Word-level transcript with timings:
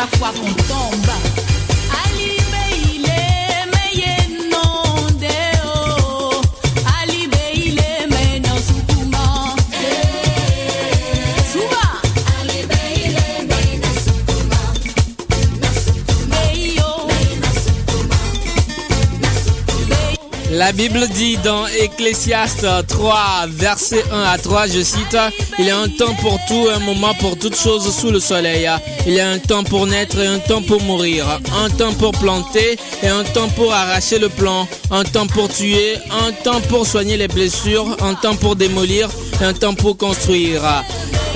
chaque 0.00 0.16
fois 0.16 0.32
qu'on 0.32 0.54
tombe. 0.54 0.99
Bible 20.72 21.08
dit 21.08 21.36
dans 21.38 21.66
Ecclésiaste 21.66 22.66
3, 22.86 23.46
verset 23.48 24.04
1 24.12 24.22
à 24.22 24.38
3, 24.38 24.68
je 24.68 24.80
cite, 24.82 25.16
Il 25.58 25.64
y 25.64 25.70
a 25.70 25.78
un 25.78 25.88
temps 25.88 26.14
pour 26.20 26.38
tout, 26.46 26.68
un 26.72 26.78
moment 26.78 27.12
pour 27.14 27.36
toutes 27.36 27.56
choses 27.56 27.92
sous 27.94 28.10
le 28.10 28.20
soleil. 28.20 28.68
Il 29.06 29.14
y 29.14 29.20
a 29.20 29.30
un 29.30 29.38
temps 29.38 29.64
pour 29.64 29.86
naître 29.86 30.18
et 30.20 30.26
un 30.26 30.38
temps 30.38 30.62
pour 30.62 30.80
mourir. 30.82 31.26
Un 31.64 31.70
temps 31.70 31.92
pour 31.92 32.12
planter 32.12 32.78
et 33.02 33.08
un 33.08 33.24
temps 33.24 33.48
pour 33.48 33.72
arracher 33.72 34.18
le 34.18 34.28
plant. 34.28 34.68
Un 34.90 35.04
temps 35.04 35.26
pour 35.26 35.48
tuer, 35.48 35.96
un 36.10 36.32
temps 36.32 36.60
pour 36.60 36.86
soigner 36.86 37.16
les 37.16 37.28
blessures, 37.28 37.96
un 38.02 38.14
temps 38.14 38.36
pour 38.36 38.54
démolir 38.54 39.08
et 39.40 39.44
un 39.44 39.54
temps 39.54 39.74
pour 39.74 39.96
construire. 39.96 40.62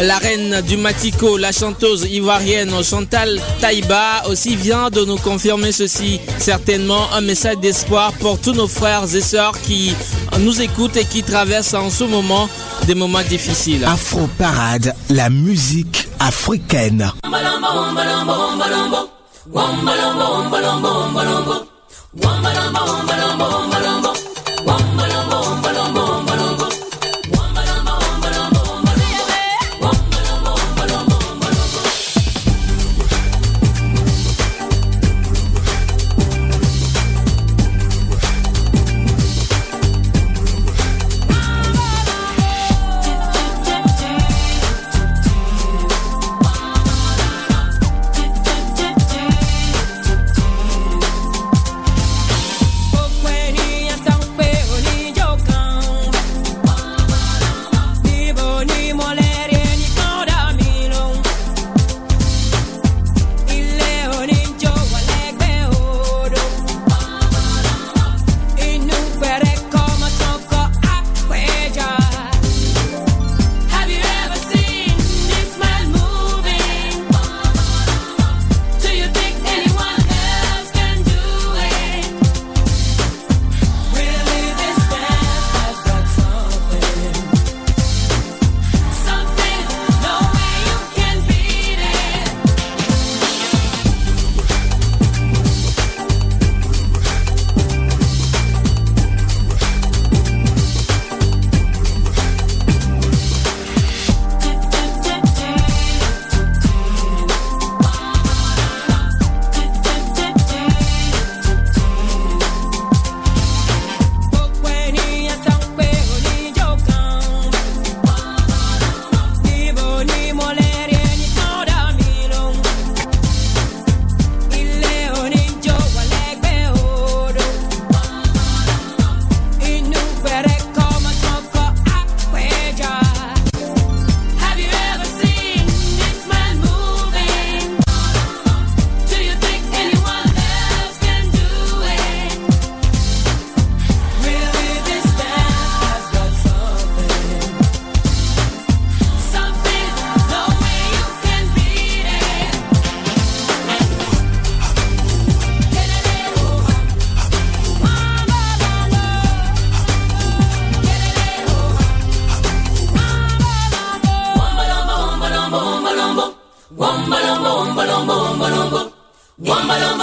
La 0.01 0.19
reine 0.19 0.61
du 0.63 0.77
Matico, 0.77 1.37
la 1.37 1.53
chanteuse 1.53 2.05
ivoirienne 2.11 2.83
Chantal 2.83 3.41
Taïba 3.61 4.25
aussi 4.29 4.57
vient 4.57 4.91
de 4.91 5.05
nous 5.05 5.17
confirmer 5.17 5.71
ceci. 5.71 6.21
Certainement 6.39 7.13
un 7.13 7.21
message 7.21 7.59
d'espoir 7.59 8.13
pour 8.15 8.41
tous 8.41 8.53
nos 8.55 8.67
frères 8.67 9.05
et 9.15 9.21
sœurs 9.21 9.59
qui 9.61 9.95
nous 10.41 10.61
écoutent 10.61 10.97
et 10.97 11.05
qui 11.05 11.23
traversent 11.23 11.75
en 11.75 11.91
ce 11.91 12.05
moment 12.05 12.49
des 12.87 12.97
moments 12.97 13.23
difficiles. 13.23 13.85
Afro 13.85 14.29
Parade, 14.37 14.95
la 15.11 15.31
musique 15.31 16.09
africaine. 16.19 17.13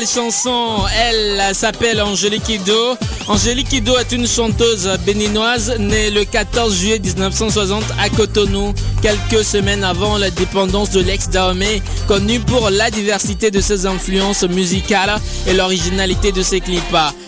chanson, 0.06 0.86
elle 0.96 1.56
s'appelle 1.56 2.02
Angélique 2.02 2.50
Ido. 2.50 2.96
Angélique 3.28 3.74
Ido 3.74 3.98
est 3.98 4.12
une 4.12 4.28
chanteuse 4.28 4.90
béninoise 5.06 5.76
née 5.80 6.12
le 6.12 6.24
14 6.24 6.76
juillet 6.76 7.00
1960 7.00 7.84
à 8.00 8.10
Cotonou, 8.10 8.74
quelques 9.02 9.44
semaines 9.44 9.84
avant 9.84 10.18
l'indépendance 10.18 10.92
de 10.92 11.02
l'ex-Dahomey, 11.02 11.82
connue 12.08 12.40
pour 12.40 12.70
la 12.70 12.92
diversité 12.92 13.50
de 13.50 13.60
ses 13.60 13.86
influences 13.86 14.44
musicales 14.44 15.20
et 15.48 15.54
l'originalité 15.54 16.32
de 16.32 16.44
ses 16.44 16.62
clips. 16.62 16.84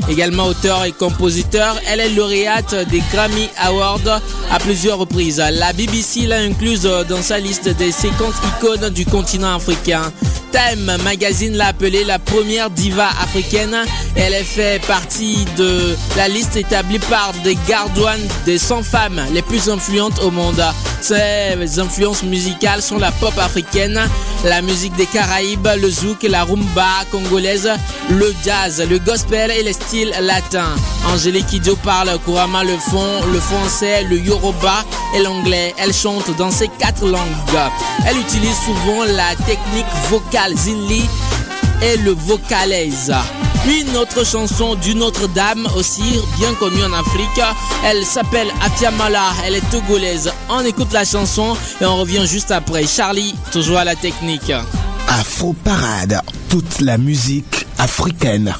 Également 0.09 0.45
auteur 0.45 0.85
et 0.85 0.91
compositeur, 0.91 1.75
elle 1.87 1.99
est 1.99 2.09
lauréate 2.09 2.75
des 2.89 3.01
Grammy 3.11 3.49
Awards 3.57 4.21
à 4.51 4.59
plusieurs 4.59 4.99
reprises. 4.99 5.43
La 5.51 5.73
BBC 5.73 6.27
l'a 6.27 6.37
incluse 6.39 6.89
dans 7.09 7.21
sa 7.21 7.39
liste 7.39 7.69
des 7.69 7.91
50 7.91 8.33
icônes 8.57 8.89
du 8.89 9.05
continent 9.05 9.55
africain. 9.55 10.11
Time 10.51 10.97
Magazine 11.03 11.55
l'a 11.55 11.67
appelée 11.67 12.03
la 12.03 12.19
première 12.19 12.69
diva 12.69 13.07
africaine. 13.21 13.75
Elle 14.15 14.43
fait 14.43 14.81
partie 14.85 15.45
de 15.57 15.95
la 16.17 16.27
liste 16.27 16.55
établie 16.55 16.99
par 16.99 17.33
des 17.43 17.57
gardoines 17.67 18.27
des 18.45 18.57
100 18.57 18.83
femmes 18.83 19.21
les 19.33 19.41
plus 19.41 19.69
influentes 19.69 20.19
au 20.23 20.31
monde. 20.31 20.63
Ses 21.01 21.79
influences 21.79 22.23
musicales 22.23 22.81
sont 22.81 22.97
la 22.97 23.11
pop 23.11 23.37
africaine, 23.37 23.99
la 24.43 24.61
musique 24.61 24.95
des 24.95 25.05
Caraïbes, 25.05 25.67
le 25.79 25.89
zouk, 25.89 26.23
la 26.23 26.43
rumba 26.43 27.05
congolaise, 27.11 27.69
le 28.09 28.33
jazz, 28.43 28.83
le 28.89 28.99
gospel 28.99 29.51
et 29.51 29.63
les 29.63 29.73
styles 29.73 30.13
latins. 30.19 30.75
Angélique 31.07 31.47
Kidjo 31.47 31.75
parle 31.77 32.17
couramment 32.25 32.63
le 32.63 32.77
fond, 32.77 33.21
le 33.31 33.39
français, 33.39 34.03
le 34.03 34.17
yoruba 34.17 34.83
et 35.15 35.23
l'anglais. 35.23 35.73
Elle 35.77 35.93
chante 35.93 36.35
dans 36.37 36.51
ces 36.51 36.67
quatre 36.67 37.07
langues. 37.07 37.19
Elle 38.05 38.17
utilise 38.17 38.57
souvent 38.65 39.03
la 39.05 39.35
technique 39.45 39.85
vocale 40.09 40.38
Zinli 40.47 41.09
et 41.81 41.97
le 41.97 42.11
vocalise. 42.11 43.13
Une 43.67 43.97
autre 43.97 44.25
chanson 44.25 44.75
d'une 44.75 45.03
autre 45.03 45.27
dame 45.27 45.67
aussi 45.75 46.21
bien 46.37 46.53
connue 46.53 46.83
en 46.83 46.93
Afrique. 46.93 47.41
Elle 47.83 48.05
s'appelle 48.05 48.47
Atiamala. 48.61 49.31
Elle 49.45 49.55
est 49.55 49.69
togolaise. 49.69 50.31
On 50.49 50.61
écoute 50.61 50.93
la 50.93 51.03
chanson 51.03 51.57
et 51.81 51.85
on 51.85 51.97
revient 51.97 52.25
juste 52.25 52.51
après. 52.51 52.87
Charlie, 52.87 53.35
toujours 53.51 53.77
à 53.77 53.83
la 53.83 53.95
technique. 53.95 54.51
Afro 55.07 55.53
Parade, 55.53 56.21
toute 56.49 56.79
la 56.79 56.97
musique 56.97 57.67
africaine. 57.77 58.55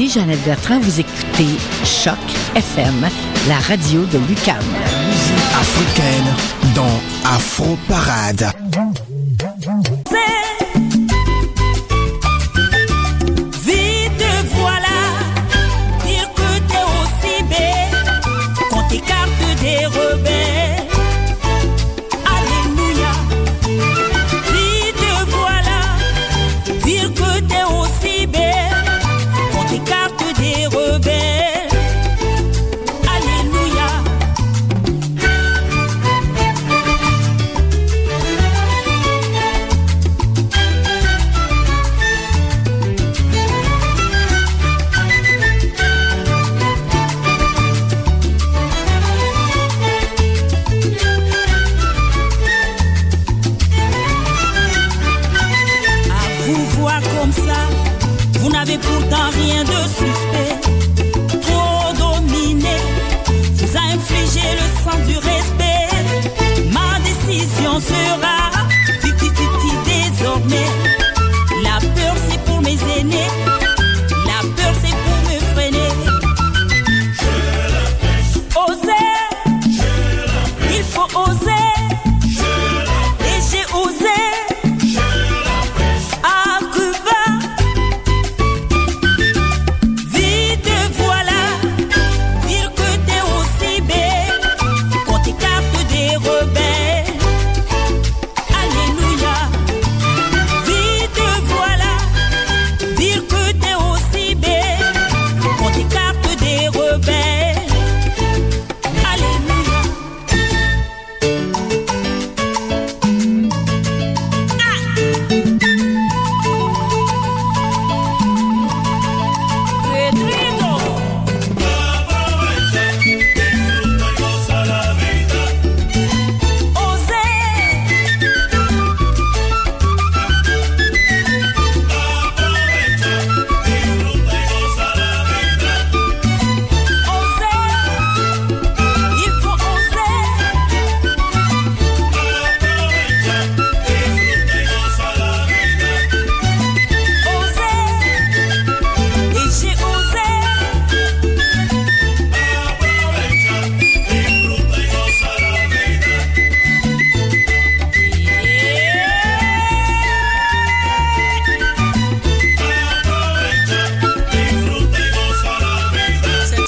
Ici 0.00 0.18
Jeannette 0.18 0.42
Bertrand, 0.44 0.80
vous 0.80 0.98
écoutez 0.98 1.58
Choc 1.84 2.16
FM, 2.54 3.06
la 3.48 3.58
radio 3.58 4.02
de 4.06 4.16
Lucam. 4.26 4.56
La 4.56 5.06
musique 5.06 5.54
africaine 5.60 6.74
dans 6.74 7.30
Afro 7.30 7.76
Parade. 7.86 8.50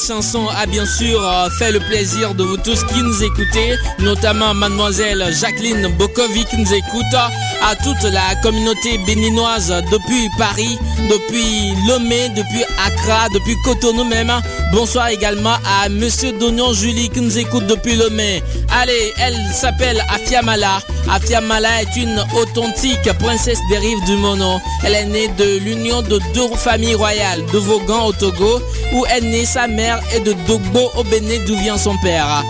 Chanson 0.07 0.49
a 0.49 0.67
bien 0.67 0.85
sûr 0.85 1.23
euh, 1.23 1.49
fait 1.59 1.71
le 1.71 1.79
plaisir 1.79 2.35
de 2.35 2.43
vous 2.43 2.57
tous 2.57 2.83
qui 2.85 3.03
nous 3.03 3.23
écoutez, 3.23 3.77
notamment 4.01 4.53
mademoiselle 4.55 5.25
Jacqueline 5.33 5.87
Bokovic 5.99 6.49
qui 6.49 6.57
nous 6.57 6.75
écoute, 6.75 7.15
à 7.15 7.77
toute 7.77 8.03
la 8.11 8.35
communauté 8.43 8.99
béninoise 9.07 9.73
depuis 9.93 10.29
Paris, 10.39 10.79
depuis 11.11 11.73
Lomé, 11.87 12.29
depuis 12.31 12.65
Accra, 12.85 13.29
depuis 13.33 13.57
Cotonou 13.65 14.05
même. 14.05 14.33
Bonsoir 14.73 15.09
également 15.09 15.57
à 15.83 15.89
monsieur 15.89 16.33
Donion 16.33 16.73
Julie 16.73 17.09
qui 17.11 17.21
nous 17.21 17.39
écoute 17.39 17.67
depuis 17.67 17.97
Lomé. 17.97 18.43
Allez, 18.81 19.13
elle 19.19 19.37
s'appelle 19.53 20.03
Afia 20.09 20.43
Mala. 20.43 20.81
Afia 21.11 21.41
Mala 21.41 21.83
est 21.83 21.97
une 21.97 22.25
authentique 22.41 23.13
princesse 23.19 23.59
des 23.71 23.79
rives 23.79 24.05
du 24.07 24.17
Mono. 24.17 24.59
Elle 24.85 24.95
est 24.95 25.05
née 25.05 25.29
de 25.29 25.59
l'union 25.59 26.03
de 26.03 26.19
deux 26.35 26.49
familles 26.57 26.95
royales, 26.95 27.45
de 27.53 27.59
Vaughan 27.59 28.07
au 28.07 28.13
Togo, 28.13 28.61
où 28.95 29.05
est 29.07 29.21
née 29.21 29.45
sa 29.45 29.67
mère, 29.67 29.92
et 30.15 30.21
de 30.21 30.33
Dogbo 30.47 30.91
au 30.97 31.05
Bénin, 31.05 31.39
d'où 31.47 31.57
vient 31.57 31.77
son 31.77 31.97
père. 31.99 32.43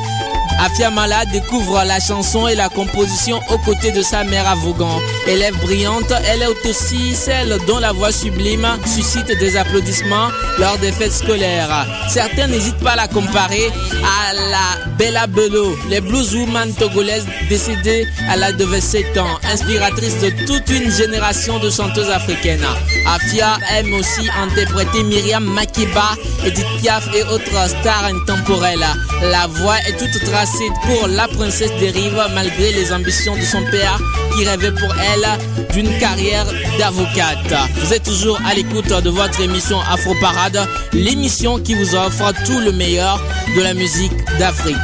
Afia 0.65 0.91
Mala 0.91 1.25
découvre 1.27 1.83
la 1.85 1.99
chanson 1.99 2.47
et 2.47 2.55
la 2.55 2.69
composition 2.69 3.41
aux 3.51 3.59
côtés 3.59 3.91
de 3.91 4.01
sa 4.01 4.23
mère 4.23 4.47
à 4.47 4.55
Vaughan. 4.55 5.01
Élève 5.27 5.57
brillante, 5.57 6.13
elle 6.29 6.43
est 6.43 6.69
aussi 6.69 7.17
celle 7.17 7.59
dont 7.67 7.81
la 7.81 7.91
voix 7.91 8.13
sublime 8.13 8.69
suscite 8.87 9.27
des 9.27 9.57
applaudissements 9.57 10.29
lors 10.61 10.79
des 10.79 10.93
fêtes 10.93 11.13
scolaires. 11.13 11.85
Certains 12.09 12.47
n'hésitent 12.47 12.79
pas 12.79 12.93
à 12.93 12.97
la 12.97 13.09
comparer 13.09 13.73
à 14.05 14.35
la 14.35 14.87
Bella 14.97 15.27
Bello, 15.27 15.77
les 15.91 16.01
blueswoman 16.01 16.73
togolaises 16.75 17.27
décédées 17.49 18.07
à 18.31 18.37
l'âge 18.37 18.55
de 18.57 18.65
27 18.65 19.19
ans, 19.19 19.41
inspiratrice 19.53 20.21
de 20.21 20.31
toute 20.47 20.71
une 20.71 20.93
génération 20.93 21.59
de 21.59 21.71
chanteuses 21.71 22.11
africaines. 22.11 22.65
Afia 23.09 23.59
aime 23.75 23.93
aussi 23.95 24.29
interpréter 24.41 25.03
Myriam 25.03 25.45
Makeba, 25.45 26.13
Edith 26.45 26.67
Piaf 26.81 27.09
et 27.17 27.25
autres 27.25 27.69
stars 27.69 28.05
intemporelles. 28.05 28.87
La 29.23 29.47
voix 29.49 29.79
est 29.89 29.97
toute 29.97 30.25
tracée 30.25 30.52
pour 30.85 31.09
la 31.09 31.29
princesse 31.29 31.73
des 31.81 31.91
rives 31.91 32.21
malgré 32.35 32.73
les 32.73 32.93
ambitions 32.93 33.35
de 33.35 33.41
son 33.41 33.63
père 33.71 33.99
qui 34.37 34.45
rêvait 34.45 34.73
pour 34.73 34.95
elle 34.97 35.27
d'une 35.73 35.99
carrière 35.99 36.47
d'avocate. 36.79 37.71
Vous 37.77 37.93
êtes 37.93 38.03
toujours 38.03 38.39
à 38.47 38.55
l'écoute 38.55 38.89
de 38.89 39.11
votre 39.11 39.41
émission 39.41 39.79
Afro 39.91 40.15
Parade, 40.21 40.69
l'émission 40.93 41.59
qui 41.59 41.75
vous 41.75 41.95
offre 41.95 42.33
tout 42.45 42.59
le 42.59 42.73
meilleur 42.73 43.21
de 43.57 43.63
la 43.63 43.73
musique 43.73 44.13
d'Afrique. 44.39 44.77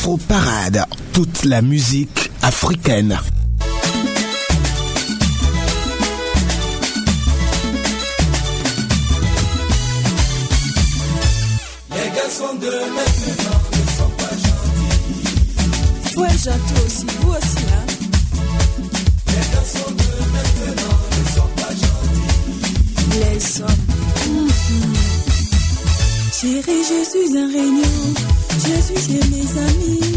Afro 0.00 0.16
Parade, 0.16 0.82
toute 1.12 1.44
la 1.44 1.60
musique 1.60 2.30
africaine. 2.40 3.20
Les 11.90 12.10
garçons 12.16 12.54
de 12.54 12.70
maintenant 12.96 13.60
ne 13.72 13.84
sont 13.98 14.12
pas 14.16 14.34
gentils. 14.36 14.94
Faut 16.14 16.24
être 16.24 16.44
gentil 16.44 16.78
aussi, 16.86 17.06
vous 17.20 17.32
aussi, 17.32 17.66
hein. 17.68 17.84
Les 19.26 19.46
garçons 19.52 19.90
de 19.90 20.12
maintenant 20.32 20.98
ne 21.10 21.24
sont 21.28 21.50
pas 21.56 21.72
gentils. 21.74 22.30
Les 23.20 23.60
hommes. 23.60 23.84
Mhm. 24.30 24.48
Chérie, 26.32 26.84
je 26.88 26.98
suis 27.04 27.36
un 27.36 27.48
réunion. 27.48 28.29
Jésus, 28.66 28.92
j'ai 29.08 29.30
mes 29.30 29.58
amis. 29.58 30.09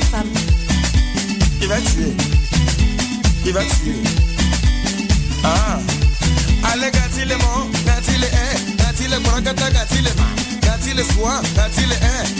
des 0.00 0.06
femmes. 0.06 0.32
Il 1.60 1.68
va 1.68 1.76
tuer. 1.76 2.12
Il 3.46 3.52
va 3.52 3.60
tuer. 3.60 4.02
Ah. 5.44 5.78
Allez, 6.72 6.90
gâtez-les 6.90 7.36
morts, 7.36 7.68
gâtez-les 7.84 8.26
haines, 8.26 8.76
gâtez-les 8.76 9.18
bras, 9.20 9.40
gâtez-les 9.40 10.14
mains, 10.20 10.60
gâtez-les 10.62 11.04
soins, 11.14 11.40
gâtez-les 11.56 11.94
haines. 11.94 12.39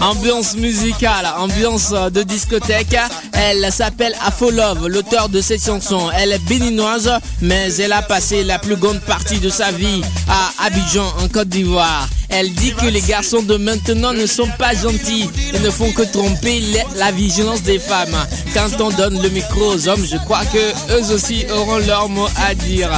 Ambiance 0.00 0.56
musicale, 0.56 1.26
ambiance 1.38 1.92
euh, 1.92 2.10
de 2.10 2.22
discothèque. 2.22 2.96
Elle 3.32 3.72
s'appelle 3.72 4.14
Afolove, 4.24 4.86
l'auteur 4.86 5.30
de 5.30 5.40
cette 5.40 5.64
chanson. 5.64 6.10
Elle 6.14 6.32
est 6.32 6.46
béninoise, 6.46 7.10
mais 7.40 7.74
elle 7.76 7.92
a 7.92 8.02
passé 8.02 8.44
la 8.44 8.58
plus 8.58 8.76
grande 8.76 9.00
partie 9.00 9.38
de 9.38 9.48
sa 9.48 9.72
vie 9.72 10.02
à 10.28 10.66
Abidjan, 10.66 11.06
en 11.22 11.28
Côte 11.28 11.48
d'Ivoire. 11.48 12.06
Elle 12.36 12.52
dit 12.52 12.74
que 12.74 12.86
les 12.86 13.00
garçons 13.00 13.42
de 13.42 13.56
maintenant 13.56 14.12
ne 14.12 14.26
sont 14.26 14.48
pas 14.58 14.74
gentils 14.74 15.30
et 15.54 15.58
ne 15.60 15.70
font 15.70 15.92
que 15.92 16.02
tromper 16.02 16.60
la 16.96 17.12
vigilance 17.12 17.62
des 17.62 17.78
femmes. 17.78 18.16
Quand 18.52 18.80
on 18.80 18.90
donne 18.90 19.22
le 19.22 19.28
micro 19.28 19.72
aux 19.74 19.88
hommes, 19.88 20.04
je 20.04 20.16
crois 20.16 20.44
que 20.46 20.98
eux 20.98 21.14
aussi 21.14 21.46
auront 21.56 21.78
leur 21.78 22.08
mot 22.08 22.26
à 22.44 22.56
dire. 22.56 22.90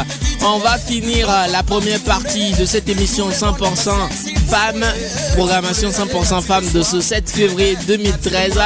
On 0.42 0.58
va 0.58 0.78
finir 0.78 1.28
la 1.52 1.62
première 1.62 2.00
partie 2.00 2.52
de 2.52 2.64
cette 2.64 2.88
émission 2.88 3.28
100% 3.28 4.35
femmes, 4.48 4.84
programmation 5.34 5.90
100% 5.90 6.42
femmes 6.42 6.70
de 6.72 6.82
ce 6.82 7.00
7 7.00 7.30
février 7.30 7.76
2013 7.86 8.58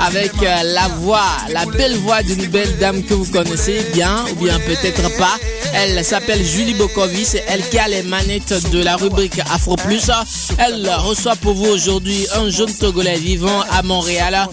avec 0.00 0.32
euh, 0.42 0.62
la 0.64 0.88
voix, 1.00 1.26
la 1.52 1.66
belle 1.66 1.96
voix 1.96 2.22
d'une 2.22 2.46
belle 2.46 2.76
dame 2.78 3.02
que 3.02 3.14
vous 3.14 3.30
connaissez 3.30 3.84
bien 3.92 4.24
ou 4.32 4.44
bien 4.44 4.58
peut-être 4.60 5.16
pas. 5.18 5.36
Elle 5.74 6.04
s'appelle 6.04 6.44
Julie 6.44 6.74
Bokovi, 6.74 7.26
elle 7.48 7.68
qui 7.68 7.78
a 7.78 7.88
les 7.88 8.02
manettes 8.02 8.70
de 8.70 8.82
la 8.82 8.96
rubrique 8.96 9.40
Afro 9.52 9.76
Plus. 9.76 10.10
Elle 10.58 10.88
reçoit 10.98 11.36
pour 11.36 11.54
vous 11.54 11.66
aujourd'hui 11.66 12.26
un 12.34 12.50
jeune 12.50 12.72
Togolais 12.72 13.16
vivant 13.18 13.62
à 13.70 13.82
Montréal. 13.82 14.48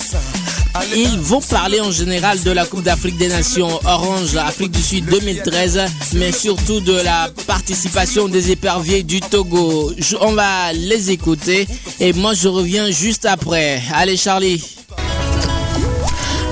Ils 0.96 1.20
vont 1.20 1.42
parler 1.42 1.80
en 1.80 1.92
général 1.92 2.42
de 2.42 2.52
la 2.52 2.66
Coupe 2.66 2.84
d'Afrique 2.84 3.18
des 3.18 3.28
Nations 3.28 3.80
Orange 3.86 4.36
Afrique 4.36 4.72
du 4.72 4.82
Sud 4.82 5.06
2013, 5.06 5.80
mais 6.14 6.32
surtout 6.32 6.80
de 6.80 6.94
la 6.94 7.30
participation 7.46 8.28
des 8.28 8.52
éperviers 8.52 9.04
du 9.04 9.20
Togo. 9.20 9.92
On 10.22 10.34
va 10.34 10.74
les 10.74 11.12
écouter 11.12 11.68
et 12.00 12.14
moi 12.14 12.34
je 12.34 12.48
reviens 12.48 12.90
juste 12.90 13.26
après. 13.26 13.82
Allez 13.94 14.18
Charlie. 14.18 14.64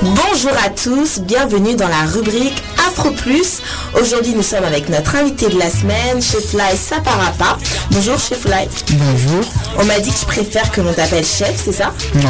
Bonjour 0.04 0.54
à 0.66 0.70
tous, 0.70 1.20
bienvenue 1.20 1.76
dans 1.76 1.88
la 1.88 2.04
rubrique 2.06 2.62
Afro 2.92 3.12
Plus. 3.12 3.62
Aujourd'hui, 4.00 4.34
nous 4.36 4.44
sommes 4.44 4.66
avec 4.66 4.90
notre 4.90 5.16
invité 5.16 5.48
de 5.48 5.58
la 5.58 5.70
semaine, 5.70 6.22
Chefly 6.22 6.76
Saparapa. 6.76 7.58
Bonjour 7.90 8.20
Chefly. 8.20 8.68
Bonjour. 8.92 9.46
On 9.80 9.86
m'a 9.86 10.00
dit 10.00 10.12
que 10.12 10.20
je 10.20 10.26
préfère 10.26 10.70
que 10.72 10.82
l'on 10.82 10.92
t'appelle 10.92 11.26
chef, 11.26 11.54
c'est 11.64 11.72
ça 11.72 11.94
Ouais, 12.16 12.22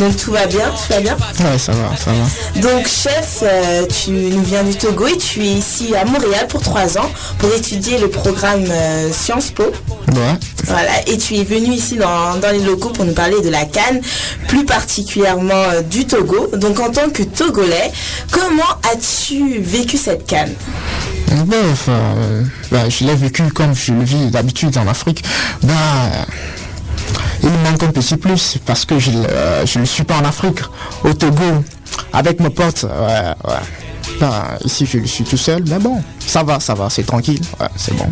Donc 0.00 0.16
tout 0.18 0.32
va 0.32 0.44
bien, 0.46 0.70
tout 0.70 0.92
va 0.92 1.00
bien 1.00 1.14
ouais, 1.14 1.58
ça 1.58 1.72
va, 1.72 1.96
ça 1.96 2.10
va. 2.12 2.60
Donc 2.60 2.86
chef, 2.86 3.38
euh, 3.42 3.86
tu 3.86 4.10
nous 4.10 4.42
viens 4.42 4.62
du 4.62 4.76
Togo 4.76 5.06
et 5.06 5.16
tu 5.16 5.40
es 5.40 5.52
ici 5.52 5.94
à 5.96 6.04
Montréal 6.04 6.46
pour 6.48 6.60
trois 6.60 6.98
ans 6.98 7.10
pour 7.38 7.52
étudier 7.54 7.98
le 7.98 8.10
programme 8.10 8.64
euh, 8.70 9.10
Sciences 9.12 9.50
Po. 9.50 9.62
Ouais. 9.62 10.34
Voilà, 10.66 10.90
et 11.06 11.16
tu 11.16 11.36
es 11.36 11.44
venu 11.44 11.72
ici 11.74 11.96
dans, 11.96 12.36
dans 12.36 12.50
les 12.50 12.60
locaux 12.60 12.90
pour 12.90 13.04
nous 13.06 13.14
parler 13.14 13.40
de 13.40 13.48
la 13.48 13.64
Cannes, 13.64 14.02
plus 14.48 14.64
particulièrement 14.66 15.54
euh, 15.54 15.80
du 15.82 16.06
Togo. 16.06 16.48
Donc 16.54 16.78
en 16.80 16.90
tant 16.90 17.08
que 17.08 17.22
Togolais, 17.22 17.90
comment 18.30 18.62
as-tu 18.92 19.58
vécu 19.60 19.96
cette 19.96 20.09
Ben, 21.46 21.70
enfin, 21.72 21.92
euh, 21.92 22.42
ben, 22.72 22.90
je 22.90 23.04
l'ai 23.04 23.14
vécu 23.14 23.44
comme 23.52 23.74
je 23.74 23.92
le 23.92 24.02
vis 24.02 24.30
d'habitude 24.30 24.76
en 24.76 24.86
Afrique. 24.88 25.24
Euh, 25.64 25.68
il 27.42 27.48
me 27.48 27.70
manque 27.70 27.82
un 27.82 27.92
petit 27.92 28.16
plus 28.16 28.58
parce 28.66 28.84
que 28.84 28.98
je 28.98 29.10
euh, 29.12 29.64
je 29.64 29.78
ne 29.78 29.84
suis 29.84 30.04
pas 30.04 30.16
en 30.16 30.24
Afrique, 30.24 30.60
au 31.04 31.12
Togo, 31.12 31.64
avec 32.12 32.40
mes 32.40 32.50
potes. 32.50 32.82
Ouais, 32.84 33.48
ouais. 33.48 33.60
Ben, 34.18 34.58
ici, 34.64 34.86
je 34.86 34.98
suis 35.06 35.24
tout 35.24 35.36
seul, 35.36 35.62
mais 35.66 35.78
bon, 35.78 36.02
ça 36.26 36.42
va, 36.42 36.60
ça 36.60 36.74
va, 36.74 36.90
c'est 36.90 37.04
tranquille, 37.04 37.40
ouais, 37.58 37.68
c'est 37.76 37.96
bon. 37.96 38.06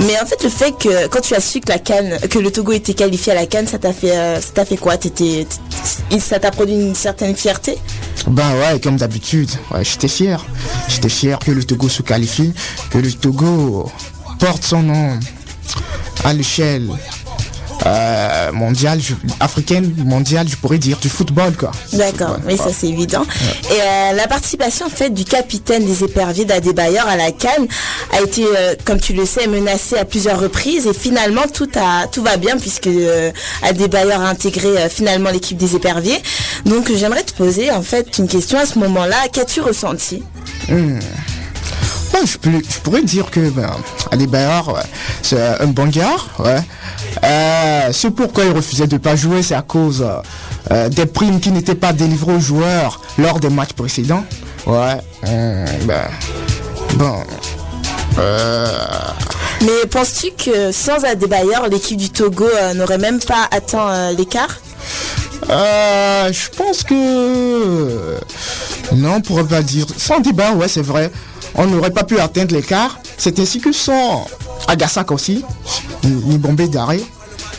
Mais 0.00 0.20
en 0.20 0.26
fait, 0.26 0.42
le 0.42 0.50
fait 0.50 0.72
que 0.72 1.06
quand 1.06 1.20
tu 1.20 1.34
as 1.34 1.40
su 1.40 1.60
que 1.60 1.70
la 1.70 1.78
Cannes, 1.78 2.18
que 2.28 2.38
le 2.38 2.50
Togo 2.50 2.72
était 2.72 2.94
qualifié 2.94 3.32
à 3.32 3.36
la 3.36 3.46
Cannes, 3.46 3.66
ça 3.66 3.78
t'a 3.78 3.92
fait, 3.92 4.16
euh, 4.16 4.40
ça 4.40 4.48
t'a 4.54 4.64
fait 4.64 4.76
quoi? 4.76 4.98
T'étais, 4.98 5.46
ça 6.18 6.38
t'a 6.38 6.50
produit 6.50 6.74
une 6.74 6.94
certaine 6.94 7.34
fierté 7.36 7.78
Ben 8.26 8.52
ouais, 8.58 8.80
comme 8.80 8.96
d'habitude, 8.96 9.50
ouais, 9.72 9.84
j'étais 9.84 10.08
fier. 10.08 10.44
J'étais 10.88 11.08
fier 11.08 11.38
que 11.38 11.50
le 11.50 11.64
Togo 11.64 11.88
se 11.88 12.02
qualifie, 12.02 12.52
que 12.90 12.98
le 12.98 13.12
Togo 13.12 13.90
porte 14.38 14.64
son 14.64 14.82
nom 14.82 15.18
à 16.24 16.32
l'échelle 16.32 16.88
euh, 17.86 18.52
mondiale, 18.52 19.00
je- 19.00 19.14
africaine, 19.40 19.94
mondiale, 20.04 20.46
je 20.48 20.56
pourrais 20.56 20.78
dire, 20.78 20.98
du 20.98 21.08
football, 21.08 21.54
quoi. 21.56 21.70
D'accord, 21.92 22.36
oui, 22.46 22.56
ça 22.56 22.68
c'est 22.76 22.88
évident. 22.88 23.24
Et 23.70 23.80
euh, 23.80 24.12
la 24.14 24.26
participation 24.28 24.86
en 24.86 24.90
fait 24.90 25.10
du 25.10 25.24
capitaine 25.24 25.84
des 25.84 26.04
éperviers 26.04 26.44
d'Adebayor 26.44 27.06
à 27.06 27.16
la 27.16 27.32
Cannes 27.32 27.66
a 28.12 28.20
été, 28.20 28.44
euh, 28.44 28.74
comme 28.84 29.00
tu 29.00 29.12
le 29.12 29.24
sais, 29.26 29.46
menacée 29.46 29.96
à 29.96 30.04
plusieurs 30.04 30.40
reprises 30.40 30.86
et 30.86 30.94
finalement 30.94 31.42
tout 31.52 31.68
a 31.76 32.06
tout 32.08 32.22
va 32.22 32.36
bien 32.36 32.56
puisque 32.58 32.88
Adebayor 33.62 34.20
a 34.20 34.28
intégré 34.28 34.88
finalement 34.88 35.30
l'équipe 35.30 35.56
des 35.56 35.76
éperviers. 35.76 36.18
Donc 36.64 36.90
j'aimerais 36.94 37.22
te 37.22 37.32
poser 37.34 37.70
en 37.70 37.82
fait 37.82 38.18
une 38.18 38.28
question 38.28 38.58
à 38.58 38.66
ce 38.66 38.78
moment-là. 38.78 39.16
Qu'as-tu 39.32 39.60
ressenti? 39.60 40.22
Je, 42.24 42.38
peux- 42.38 42.50
je 42.50 42.78
pourrais 42.80 43.02
dire 43.02 43.30
que 43.30 43.50
ben, 43.50 43.70
Adebayor, 44.10 44.68
ouais, 44.74 44.82
c'est 45.22 45.40
un 45.60 45.66
bon 45.66 45.86
gars. 45.88 46.16
Ouais. 46.38 46.60
Euh, 47.24 47.92
ce 47.92 48.08
pourquoi 48.08 48.44
il 48.44 48.52
refusait 48.52 48.86
de 48.86 48.96
pas 48.96 49.16
jouer, 49.16 49.42
c'est 49.42 49.54
à 49.54 49.62
cause 49.62 50.02
euh, 50.02 50.18
euh, 50.72 50.88
des 50.88 51.06
primes 51.06 51.40
qui 51.40 51.50
n'étaient 51.50 51.74
pas 51.74 51.92
délivrées 51.92 52.34
aux 52.34 52.40
joueurs 52.40 53.00
lors 53.18 53.40
des 53.40 53.50
matchs 53.50 53.72
précédents. 53.72 54.24
Ouais. 54.66 54.96
hum, 55.26 55.64
ben, 55.84 56.02
bon. 56.94 57.22
Euh, 58.18 58.66
Mais 59.62 59.86
penses-tu 59.90 60.28
que 60.32 60.72
sans 60.72 61.04
Adebayor, 61.04 61.68
l'équipe 61.70 61.96
du 61.98 62.10
Togo 62.10 62.46
euh, 62.46 62.74
n'aurait 62.74 62.98
même 62.98 63.20
pas 63.20 63.46
atteint 63.50 63.88
euh, 63.90 64.12
l'écart? 64.12 64.56
Euh, 65.50 66.32
je 66.32 66.48
pense 66.56 66.82
que 66.82 68.16
non, 68.94 69.14
on 69.16 69.20
pourrait 69.20 69.44
pas 69.44 69.62
dire. 69.62 69.86
Sans 69.96 70.18
débat, 70.20 70.52
ouais, 70.52 70.66
c'est 70.68 70.82
vrai. 70.82 71.10
On 71.56 71.66
n'aurait 71.66 71.90
pas 71.90 72.04
pu 72.04 72.18
atteindre 72.18 72.54
l'écart. 72.54 72.98
C'est 73.16 73.38
ainsi 73.38 73.60
que 73.60 73.72
sans 73.72 74.26
Agasak 74.68 75.10
aussi, 75.10 75.44
ni 76.04 76.38
Bombay 76.38 76.68
Daré 76.68 77.02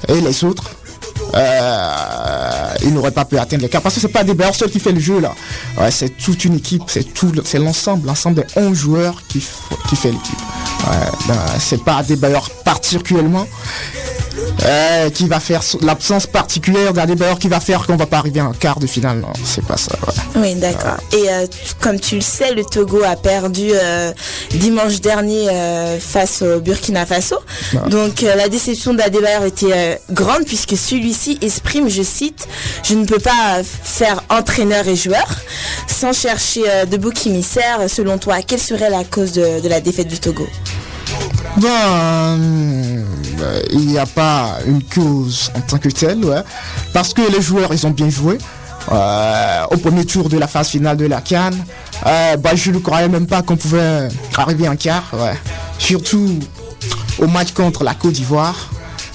et 0.08 0.22
les 0.22 0.44
autres. 0.44 0.72
Euh, 1.36 2.74
ils 2.84 2.94
n'auraient 2.94 3.12
pas 3.12 3.26
pu 3.26 3.38
atteindre 3.38 3.64
l'écart 3.64 3.82
parce 3.82 3.96
que 3.96 4.02
c'est 4.02 4.08
pas 4.08 4.24
des 4.24 4.36
seul 4.54 4.70
qui 4.70 4.80
fait 4.80 4.92
le 4.92 5.00
jeu 5.00 5.20
là. 5.20 5.34
C'est 5.92 6.18
toute 6.18 6.46
une 6.46 6.56
équipe, 6.56 6.84
c'est 6.88 7.14
tout, 7.14 7.32
c'est 7.44 7.60
l'ensemble, 7.60 8.08
l'ensemble 8.08 8.38
des 8.38 8.46
11 8.56 8.78
joueurs 8.78 9.22
qui, 9.28 9.46
qui 9.90 9.96
fait 9.96 10.12
l'équipe. 10.12 10.40
Ouais, 10.88 11.12
ben, 11.28 11.40
c'est 11.60 11.84
pas 11.84 12.02
des 12.04 12.18
particulièrement 12.64 13.48
euh, 14.65 15.10
qui 15.10 15.28
va 15.28 15.39
faire 15.39 15.62
l'absence 15.82 16.28
particulière 16.28 16.93
d'Adebayor 16.93 17.39
qui 17.39 17.47
va 17.47 17.60
faire 17.60 17.86
qu'on 17.86 17.95
va 17.95 18.06
pas 18.06 18.17
arriver 18.17 18.41
en 18.41 18.52
quart 18.52 18.80
de 18.80 18.88
finale. 18.88 19.19
Non, 19.19 19.34
c'est 19.43 19.65
pas 19.65 19.78
ça. 19.78 19.91
ouais. 20.08 20.13
Oui, 20.41 20.56
d'accord. 20.56 20.97
Et 21.13 21.30
euh, 21.30 21.47
comme 21.82 22.00
tu 22.00 22.15
le 22.15 22.21
sais, 22.21 22.54
le 22.54 22.63
Togo 22.63 23.02
a 23.04 23.15
perdu 23.15 23.69
euh, 23.73 24.12
dimanche 24.52 25.02
dernier 25.02 25.50
euh, 25.50 26.00
face 26.00 26.41
au 26.41 26.60
Burkina 26.60 27.06
Faso. 27.06 27.38
Donc 27.89 28.23
euh, 28.23 28.36
la 28.36 28.50
déception 28.50 28.93
d'Adebayor 28.93 29.45
était 29.45 30.00
grande 30.12 30.45
puisque 30.45 30.78
celui-ci 30.78 31.38
exprime, 31.41 31.89
je 31.89 32.04
cite, 32.04 32.47
je 32.84 32.93
ne 32.95 33.06
peux 33.06 33.19
pas 33.19 33.62
faire 33.63 34.21
entraîneur 34.30 34.88
et 34.88 34.95
joueur 34.95 35.28
sans 35.88 36.13
chercher 36.13 36.62
de 36.89 36.97
bouc 36.97 37.26
émissaire. 37.26 37.80
Selon 37.88 38.17
toi, 38.17 38.41
quelle 38.45 38.60
serait 38.60 38.89
la 38.89 39.04
cause 39.04 39.32
de, 39.32 39.62
de 39.62 39.67
la 39.67 39.82
défaite 39.82 40.08
du 40.08 40.19
Togo? 40.19 40.47
Ben, 41.58 42.97
euh, 43.39 43.62
il 43.71 43.88
n'y 43.88 43.97
a 43.97 44.06
pas 44.06 44.58
une 44.65 44.84
cause 44.84 45.52
en 45.56 45.62
tant 45.62 45.78
que 45.78 45.89
telle, 45.89 46.23
ouais. 46.26 46.41
Parce 46.93 47.13
que 47.13 47.21
les 47.32 47.41
joueurs, 47.41 47.73
ils 47.73 47.86
ont 47.86 47.91
bien 47.91 48.10
joué. 48.10 48.38
Euh, 48.89 49.63
au 49.71 49.78
premier 49.78 50.06
tour 50.06 50.30
de 50.30 50.38
la 50.38 50.47
phase 50.47 50.69
finale 50.69 50.95
de 50.95 51.06
la 51.06 51.19
Cannes, 51.19 51.62
euh, 52.06 52.38
bah, 52.38 52.52
je 52.56 52.71
ne 52.71 52.80
croyais 52.80 53.10
même 53.10 53.28
pas 53.28 53.41
qu'on 53.41 53.58
pouvait 53.58 54.08
arriver 54.38 54.69
en 54.69 54.78
quart, 54.78 55.10
ouais. 55.13 55.38
Surtout 55.78 56.39
au 57.19 57.28
match 57.28 57.52
contre 57.52 57.84
la 57.84 57.93
Côte 57.93 58.13
d'Ivoire. 58.13 58.69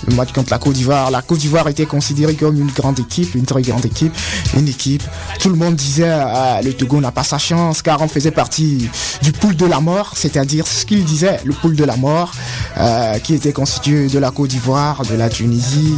Le 0.09 0.17
match 0.17 0.33
contre 0.33 0.51
la 0.51 0.59
Côte 0.59 0.75
d'Ivoire, 0.75 1.11
la 1.11 1.23
Côte 1.23 1.39
d'Ivoire 1.39 1.69
était 1.69 1.87
considérée 1.87 2.35
comme 2.35 2.59
une 2.59 2.71
grande 2.71 2.99
équipe, 2.99 3.35
une 3.35 3.45
très 3.45 3.63
grande 3.63 3.85
équipe, 3.85 4.15
une 4.57 4.69
équipe. 4.69 5.03
Tout 5.39 5.49
le 5.49 5.55
monde 5.55 5.77
disait 5.77 6.11
euh, 6.11 6.61
le 6.63 6.73
Togo 6.73 7.01
n'a 7.01 7.13
pas 7.13 7.23
sa 7.23 7.39
chance 7.39 7.83
car 7.83 8.03
on 8.03 8.09
faisait 8.09 8.33
partie 8.33 8.89
du 9.23 9.33
pool 9.33 9.55
de 9.55 9.67
la 9.67 9.81
mort, 9.81 10.13
c'est-à-dire 10.17 10.67
ce 10.67 10.85
qu'il 10.87 11.05
disait, 11.05 11.39
le 11.45 11.53
pool 11.53 11.77
de 11.77 11.85
la 11.85 11.97
mort, 11.97 12.33
euh, 12.79 13.19
qui 13.19 13.35
était 13.35 13.53
constitué 13.53 14.09
de 14.09 14.19
la 14.19 14.31
Côte 14.31 14.51
d'Ivoire, 14.51 15.03
de 15.07 15.15
la 15.15 15.29
Tunisie, 15.29 15.95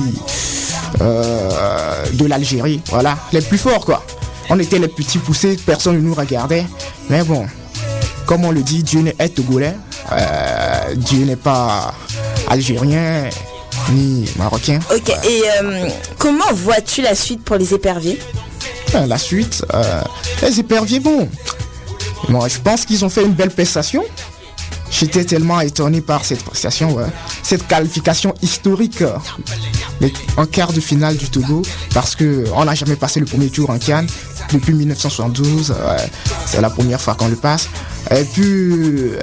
euh, 1.01 2.05
de 2.13 2.27
l'Algérie, 2.27 2.83
voilà, 2.91 3.17
les 3.33 3.41
plus 3.41 3.59
forts 3.59 3.87
quoi. 3.87 4.05
On 4.51 4.59
était 4.59 4.79
les 4.79 4.89
petits 4.89 5.19
poussés, 5.19 5.57
personne 5.65 5.97
ne 5.97 6.01
nous 6.03 6.15
regardait, 6.15 6.67
mais 7.09 7.23
bon, 7.25 7.47
comme 8.27 8.45
on 8.45 8.51
le 8.51 8.63
dit, 8.63 8.83
Dieu 8.83 9.03
est 9.19 9.35
togolais, 9.35 9.75
Dieu 10.97 11.25
n'est 11.25 11.37
pas 11.37 11.95
algérien 12.49 13.31
ni 13.93 14.25
marocain. 14.37 14.79
Ok. 14.95 15.11
Et 15.25 15.43
euh, 15.63 15.89
comment 16.19 16.53
vois-tu 16.53 17.03
la 17.03 17.15
suite 17.15 17.43
pour 17.45 17.57
les 17.57 17.75
éperviers? 17.75 18.19
Euh, 18.95 19.07
La 19.07 19.19
suite, 19.19 19.65
euh, 19.75 20.01
les 20.43 20.61
éperviers, 20.61 21.01
bon, 21.01 21.29
moi 22.29 22.49
je 22.49 22.59
pense 22.59 22.85
qu'ils 22.85 23.05
ont 23.05 23.09
fait 23.09 23.23
une 23.25 23.33
belle 23.35 23.51
prestation. 23.51 24.05
J'étais 24.91 25.25
tellement 25.25 25.61
étonné 25.61 26.01
par 26.01 26.25
cette 26.25 26.45
prestation, 26.45 26.95
ouais. 26.95 27.07
cette 27.43 27.67
qualification 27.67 28.33
historique 28.43 29.03
euh, 29.03 30.09
en 30.37 30.47
quart 30.47 30.73
de 30.73 30.81
finale 30.81 31.17
du 31.17 31.29
Togo, 31.29 31.63
parce 31.93 32.15
que 32.15 32.45
on 32.55 32.65
n'a 32.65 32.75
jamais 32.77 32.95
passé 32.95 33.19
le 33.19 33.27
premier 33.27 33.49
tour 33.49 33.71
en 33.71 33.79
Cannes 33.79 34.07
depuis 34.53 34.73
1972. 34.73 35.71
ouais. 35.73 35.77
C'est 36.47 36.61
la 36.61 36.71
première 36.71 37.01
fois 37.01 37.15
qu'on 37.17 37.27
le 37.27 37.35
passe. 37.35 37.69
Et 38.13 38.23
puis, 38.23 38.43
euh, 38.45 39.19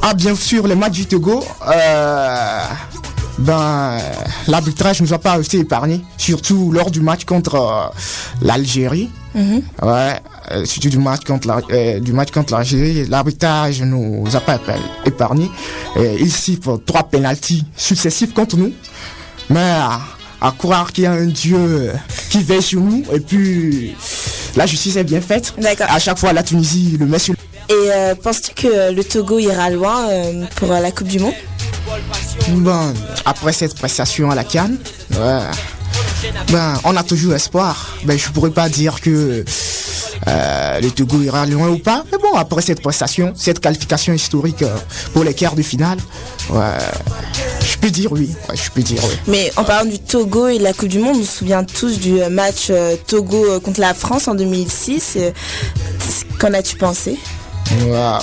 ah 0.00 0.14
bien 0.14 0.34
sûr, 0.34 0.66
les 0.66 0.76
matchs 0.76 0.92
du 0.92 1.06
Togo, 1.06 1.44
ben 3.40 3.98
l'arbitrage 4.48 5.00
nous 5.02 5.12
a 5.12 5.18
pas 5.18 5.38
été 5.38 5.58
épargné, 5.58 6.00
surtout 6.16 6.70
lors 6.72 6.90
du 6.90 7.00
match 7.00 7.24
contre 7.24 7.54
euh, 7.56 7.88
l'Algérie. 8.42 9.10
Ouais, 9.34 10.20
euh, 10.50 10.64
surtout 10.64 10.88
du 10.88 10.98
match 10.98 11.24
contre 11.24 11.46
la, 11.48 11.60
euh, 11.70 12.00
du 12.00 12.12
match 12.12 12.30
contre 12.32 12.52
l'Algérie, 12.52 13.06
l'arbitrage 13.06 13.80
nous 13.82 14.24
a 14.34 14.40
pas 14.40 14.56
épa- 14.56 14.78
épargné. 15.06 15.48
Euh, 15.96 16.16
il 16.18 16.32
siffle 16.32 16.78
trois 16.84 17.04
pénalties 17.04 17.64
successifs 17.76 18.34
contre 18.34 18.56
nous. 18.56 18.72
Mais 19.48 19.60
à, 19.60 20.00
à 20.40 20.52
croire 20.56 20.92
qu'il 20.92 21.04
y 21.04 21.06
a 21.06 21.12
un 21.12 21.26
Dieu 21.26 21.92
qui 22.30 22.42
veille 22.42 22.62
sur 22.62 22.80
nous 22.80 23.04
et 23.12 23.20
puis 23.20 23.94
la 24.56 24.66
justice 24.66 24.96
est 24.96 25.04
bien 25.04 25.20
faite. 25.20 25.54
À 25.88 25.98
chaque 25.98 26.18
fois, 26.18 26.32
la 26.32 26.42
Tunisie 26.42 26.96
le 26.98 27.06
met 27.06 27.18
sur 27.20 27.34
Et 27.68 27.72
euh, 27.72 28.14
penses-tu 28.16 28.54
que 28.54 28.92
le 28.92 29.04
Togo 29.04 29.38
ira 29.38 29.70
loin 29.70 30.08
euh, 30.08 30.44
pour 30.56 30.72
euh, 30.72 30.80
la 30.80 30.90
Coupe 30.90 31.06
du 31.08 31.18
Monde? 31.20 31.34
Bon, 32.48 32.92
après 33.24 33.52
cette 33.52 33.74
prestation 33.74 34.30
à 34.30 34.34
la 34.34 34.44
Cannes, 34.44 34.78
ouais, 35.12 35.40
ben, 36.50 36.74
on 36.84 36.96
a 36.96 37.02
toujours 37.02 37.34
espoir. 37.34 37.96
Ben, 38.04 38.18
je 38.18 38.28
pourrais 38.30 38.50
pas 38.50 38.68
dire 38.68 39.00
que 39.00 39.44
euh, 40.28 40.80
le 40.80 40.90
Togo 40.90 41.20
ira 41.22 41.46
loin 41.46 41.68
ou 41.68 41.78
pas, 41.78 42.04
mais 42.12 42.18
bon, 42.18 42.36
après 42.36 42.60
cette 42.62 42.82
prestation, 42.82 43.32
cette 43.36 43.60
qualification 43.60 44.12
historique 44.12 44.62
euh, 44.62 44.76
pour 45.12 45.24
les 45.24 45.32
quarts 45.34 45.54
de 45.54 45.62
finale, 45.62 45.98
ouais, 46.50 46.60
je 47.64 47.78
peux 47.78 47.90
dire 47.90 48.12
oui. 48.12 48.30
Ouais, 48.48 48.56
je 48.56 48.70
peux 48.70 48.82
dire 48.82 49.02
oui. 49.04 49.14
Mais 49.28 49.50
en 49.56 49.64
parlant 49.64 49.88
du 49.90 49.98
Togo 49.98 50.48
et 50.48 50.58
de 50.58 50.62
la 50.64 50.72
Coupe 50.72 50.88
du 50.88 50.98
Monde, 50.98 51.16
on 51.20 51.24
se 51.24 51.38
souvient 51.38 51.64
tous 51.64 51.98
du 51.98 52.20
euh, 52.20 52.28
match 52.28 52.66
euh, 52.70 52.96
Togo 53.06 53.60
contre 53.60 53.80
la 53.80 53.94
France 53.94 54.28
en 54.28 54.34
2006. 54.34 55.14
euh, 55.16 55.30
Qu'en 56.38 56.52
as-tu 56.54 56.76
pensé? 56.76 57.18
Waouh. 57.86 58.20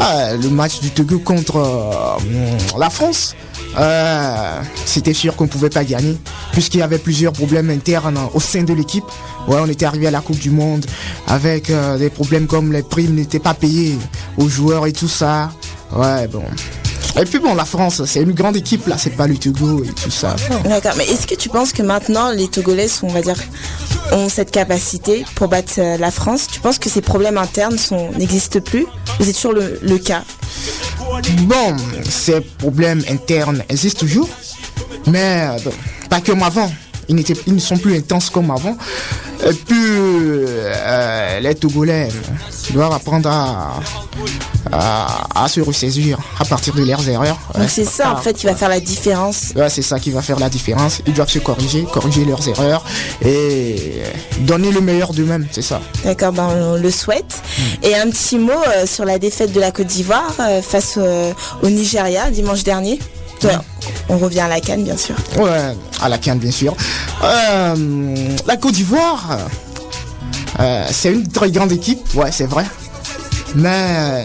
Le 0.00 0.48
match 0.48 0.80
du 0.80 0.90
Togo 0.90 1.18
contre 1.18 1.56
euh, 1.56 2.78
la 2.78 2.88
France, 2.88 3.36
euh, 3.78 4.62
c'était 4.86 5.12
sûr 5.12 5.36
qu'on 5.36 5.44
ne 5.44 5.50
pouvait 5.50 5.68
pas 5.68 5.84
gagner, 5.84 6.16
puisqu'il 6.52 6.78
y 6.78 6.82
avait 6.82 6.98
plusieurs 6.98 7.32
problèmes 7.32 7.68
internes 7.68 8.18
au 8.32 8.40
sein 8.40 8.62
de 8.62 8.72
l'équipe. 8.72 9.04
Ouais, 9.46 9.58
on 9.60 9.66
était 9.66 9.84
arrivé 9.84 10.06
à 10.06 10.10
la 10.10 10.20
Coupe 10.20 10.38
du 10.38 10.50
Monde 10.50 10.86
avec 11.26 11.68
euh, 11.68 11.98
des 11.98 12.08
problèmes 12.08 12.46
comme 12.46 12.72
les 12.72 12.82
primes 12.82 13.14
n'étaient 13.14 13.38
pas 13.38 13.54
payées 13.54 13.98
aux 14.38 14.48
joueurs 14.48 14.86
et 14.86 14.92
tout 14.92 15.08
ça. 15.08 15.50
Ouais, 15.94 16.26
bon. 16.28 16.44
Et 17.18 17.24
puis 17.24 17.38
bon, 17.38 17.54
la 17.54 17.64
France, 17.64 18.02
c'est 18.06 18.22
une 18.22 18.32
grande 18.32 18.56
équipe 18.56 18.86
là, 18.86 18.96
c'est 18.96 19.10
pas 19.16 19.26
le 19.26 19.36
Togo 19.36 19.82
et 19.84 19.88
tout 19.88 20.10
ça. 20.10 20.36
D'accord, 20.64 20.92
mais 20.96 21.04
est-ce 21.06 21.26
que 21.26 21.34
tu 21.34 21.48
penses 21.48 21.72
que 21.72 21.82
maintenant 21.82 22.30
les 22.30 22.48
Togolais 22.48 22.88
sont, 22.88 23.08
on 23.08 23.12
va 23.12 23.20
dire, 23.20 23.36
ont 24.12 24.28
cette 24.28 24.50
capacité 24.50 25.24
pour 25.34 25.48
battre 25.48 25.74
euh, 25.78 25.96
la 25.98 26.10
France? 26.10 26.46
Tu 26.50 26.60
penses 26.60 26.78
que 26.78 26.88
ces 26.88 27.00
problèmes 27.02 27.36
internes 27.36 27.78
sont 27.78 28.10
n'existent 28.12 28.60
plus? 28.60 28.86
Ou 29.18 29.24
c'est 29.24 29.32
toujours 29.32 29.52
le, 29.52 29.78
le 29.82 29.98
cas? 29.98 30.22
Bon, 31.40 31.76
ces 32.08 32.40
problèmes 32.40 33.02
internes 33.10 33.62
existent 33.68 34.00
toujours, 34.00 34.28
mais 35.06 35.48
bon, 35.64 35.72
pas 36.08 36.20
comme 36.20 36.42
avant. 36.42 36.70
Ils, 37.08 37.16
n'étaient- 37.16 37.36
ils 37.48 37.54
ne 37.54 37.58
sont 37.60 37.76
plus 37.76 37.96
intenses 37.96 38.30
comme 38.30 38.50
avant. 38.52 38.76
Et 39.44 39.52
puis, 39.52 39.76
euh, 39.76 41.40
les 41.40 41.54
Togolais 41.56 42.08
doivent 42.72 42.92
apprendre 42.92 43.28
à, 43.28 43.80
à, 44.72 45.44
à 45.44 45.48
se 45.48 45.60
ressaisir 45.60 46.18
à 46.38 46.44
partir 46.44 46.74
de 46.74 46.82
leurs 46.84 47.08
erreurs. 47.08 47.38
Ouais. 47.54 47.60
Donc 47.60 47.70
c'est 47.70 47.84
ça 47.84 48.12
en 48.12 48.16
fait 48.16 48.34
qui 48.34 48.46
va 48.46 48.54
faire 48.54 48.68
la 48.68 48.80
différence. 48.80 49.52
Ouais, 49.56 49.68
c'est 49.70 49.82
ça 49.82 49.98
qui 49.98 50.10
va 50.10 50.22
faire 50.22 50.38
la 50.38 50.48
différence. 50.48 51.00
Ils 51.06 51.14
doivent 51.14 51.30
se 51.30 51.38
corriger, 51.38 51.86
corriger 51.92 52.24
leurs 52.24 52.46
erreurs 52.48 52.84
et 53.24 54.02
donner 54.40 54.70
le 54.70 54.80
meilleur 54.80 55.12
d'eux-mêmes, 55.12 55.46
c'est 55.50 55.62
ça. 55.62 55.80
D'accord, 56.04 56.32
ben 56.32 56.48
on 56.52 56.76
le 56.76 56.90
souhaite. 56.90 57.42
Et 57.82 57.94
un 57.94 58.08
petit 58.10 58.38
mot 58.38 58.52
euh, 58.52 58.86
sur 58.86 59.04
la 59.04 59.18
défaite 59.18 59.52
de 59.52 59.60
la 59.60 59.70
Côte 59.70 59.86
d'Ivoire 59.86 60.34
euh, 60.40 60.62
face 60.62 60.94
euh, 60.96 61.32
au 61.62 61.68
Nigeria 61.70 62.30
dimanche 62.30 62.62
dernier. 62.62 62.98
Toi, 63.40 63.62
On 64.10 64.18
revient 64.18 64.40
à 64.40 64.48
la 64.48 64.60
canne 64.60 64.84
bien 64.84 64.96
sûr. 64.96 65.14
Ouais, 65.38 65.74
à 66.02 66.08
la 66.08 66.18
canne, 66.18 66.38
bien 66.38 66.50
sûr. 66.50 66.76
La 67.22 68.56
Côte 68.60 68.74
d'Ivoire, 68.74 69.38
c'est 70.90 71.10
une 71.12 71.26
très 71.26 71.50
grande 71.50 71.72
équipe, 71.72 72.00
ouais, 72.14 72.30
c'est 72.32 72.46
vrai. 72.46 72.66
Mais 73.54 74.24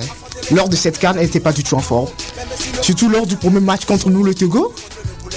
lors 0.51 0.69
de 0.69 0.75
cette 0.75 0.99
canne, 0.99 1.17
elle 1.17 1.25
n'était 1.25 1.39
pas 1.39 1.51
du 1.51 1.63
tout 1.63 1.75
en 1.75 1.79
forme. 1.79 2.07
Surtout 2.81 3.09
lors 3.09 3.25
du 3.25 3.35
premier 3.35 3.59
match 3.59 3.85
contre 3.85 4.09
nous, 4.09 4.23
le 4.23 4.33
Togo. 4.33 4.73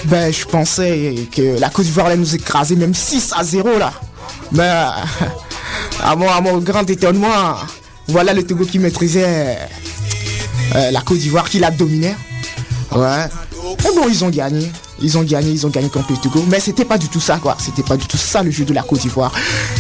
Ben, 0.05 0.33
je 0.33 0.45
pensais 0.45 1.15
que 1.33 1.59
la 1.59 1.71
Côte 1.71 1.87
d'Ivoire 1.87 2.07
allait 2.07 2.17
nous 2.17 2.35
écraser, 2.35 2.77
même 2.77 2.95
6 2.95 3.33
à 3.37 3.43
0 3.43 3.79
là. 3.79 3.93
Mais 4.53 4.63
euh, 4.63 4.91
à, 6.03 6.17
mon, 6.17 6.59
grand 6.59 6.89
étonnement, 6.89 7.57
voilà 8.07 8.33
le 8.33 8.45
Togo 8.45 8.65
qui 8.65 8.79
maîtrisait 8.79 9.59
euh, 10.75 10.91
la 10.91 11.01
Côte 11.01 11.19
d'Ivoire, 11.19 11.49
qui 11.49 11.59
la 11.59 11.71
dominait. 11.71 12.17
Ouais. 12.95 13.27
Mais 13.85 13.91
bon, 13.95 14.09
ils 14.09 14.25
ont 14.25 14.31
gagné. 14.31 14.71
Ils 15.01 15.17
ont 15.17 15.23
gagné, 15.23 15.51
ils 15.51 15.67
ont 15.67 15.71
gagné 15.71 15.89
contre 15.89 16.13
le 16.13 16.19
Togo. 16.19 16.45
Mais 16.49 16.61
c'était 16.61 16.85
pas 16.85 16.99
du 16.99 17.09
tout 17.09 17.21
ça, 17.21 17.39
quoi. 17.39 17.57
C'était 17.59 17.83
pas 17.83 17.97
du 17.97 18.07
tout 18.07 18.17
ça 18.17 18.43
le 18.43 18.51
jeu 18.51 18.65
de 18.65 18.73
la 18.73 18.83
Côte 18.83 19.01
d'Ivoire. 19.01 19.33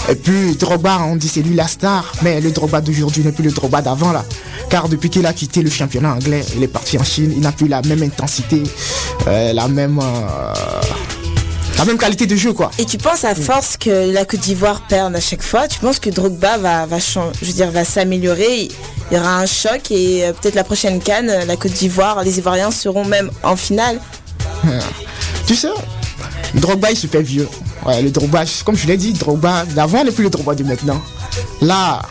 Et 0.09 0.15
puis, 0.15 0.57
Drogba, 0.57 1.01
on 1.03 1.17
dit 1.17 1.29
c'est 1.29 1.43
lui 1.43 1.55
la 1.55 1.67
star. 1.67 2.13
Mais 2.23 2.41
le 2.41 2.51
Drogba 2.51 2.81
d'aujourd'hui 2.81 3.25
n'est 3.25 3.33
plus 3.33 3.45
le 3.45 3.51
Drogba 3.51 3.83
d'avant, 3.83 4.13
là. 4.13 4.25
Car 4.71 4.89
depuis 4.89 5.09
qu'il 5.11 5.25
a 5.27 5.33
quitté 5.33 5.63
le 5.63 5.71
championnat 5.71 6.13
anglais, 6.15 6.45
il 6.57 6.63
est 6.63 6.69
parti 6.69 6.99
en 6.99 7.05
Chine. 7.05 7.33
Il 7.35 7.41
n'a 7.41 7.53
plus 7.53 7.69
la 7.69 7.81
même 7.83 8.03
intensité, 8.03 8.63
euh, 9.27 9.53
la 9.53 9.69
même. 9.69 9.99
euh, 9.99 10.53
la 11.79 11.85
même 11.85 11.97
qualité 11.97 12.27
de 12.27 12.35
jeu, 12.35 12.53
quoi. 12.53 12.73
Et 12.79 12.85
tu 12.85 12.99
penses 12.99 13.25
à 13.25 13.37
force 13.37 13.77
que 13.77 14.13
la 14.13 14.25
Côte 14.25 14.41
d'Ivoire 14.41 14.83
perde 14.89 15.15
à 15.15 15.21
chaque 15.21 15.43
fois, 15.45 15.69
tu 15.69 15.79
penses 15.79 16.01
que 16.01 16.11
Drogba 16.11 16.59
va, 16.59 16.87
je 16.99 17.47
veux 17.47 17.53
dire, 17.53 17.71
va 17.71 17.85
s'améliorer, 17.85 18.63
il 19.11 19.17
y 19.17 19.17
aura 19.17 19.39
un 19.39 19.47
choc 19.47 19.93
et 19.93 20.25
euh, 20.25 20.33
peut-être 20.33 20.57
la 20.57 20.65
prochaine 20.65 21.01
canne, 21.01 21.33
la 21.47 21.57
Côte 21.57 21.73
d'Ivoire, 21.73 22.25
les 22.25 22.39
Ivoiriens 22.39 22.73
seront 22.73 23.05
même 23.05 23.31
en 23.45 23.55
finale. 23.57 24.01
Tu 25.47 25.55
sais, 25.55 25.69
Drogba, 26.55 26.91
il 26.91 26.97
se 26.97 27.07
fait 27.07 27.23
vieux. 27.23 27.49
Ouais, 27.87 28.03
le 28.03 28.11
Drogba, 28.11 28.43
comme 28.67 28.77
je 28.77 28.87
l'ai 28.87 28.97
dit, 28.97 29.13
Drogba 29.13 29.65
d'avant 29.75 30.05
n'est 30.05 30.11
plus 30.11 30.25
le 30.25 30.31
Drogba 30.31 30.55
de 30.55 30.65
maintenant. 30.65 31.01
Là, 31.63 32.03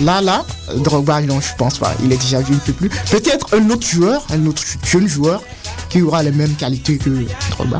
là, 0.00 0.20
là, 0.20 0.44
Drogba, 0.76 1.20
non, 1.22 1.40
je 1.40 1.54
pense 1.56 1.78
pas. 1.78 1.94
Il 2.04 2.12
est 2.12 2.16
déjà 2.16 2.40
vieux, 2.40 2.54
il 2.54 2.60
peut 2.60 2.72
plus. 2.72 2.88
Peut-être 3.10 3.54
un 3.54 3.70
autre 3.70 3.86
joueur, 3.86 4.24
un 4.30 4.46
autre 4.46 4.62
jeune 4.84 5.08
joueur, 5.08 5.42
qui 5.88 6.02
aura 6.02 6.22
les 6.22 6.30
mêmes 6.30 6.54
qualités 6.54 6.98
que 6.98 7.10
Drogba. 7.50 7.78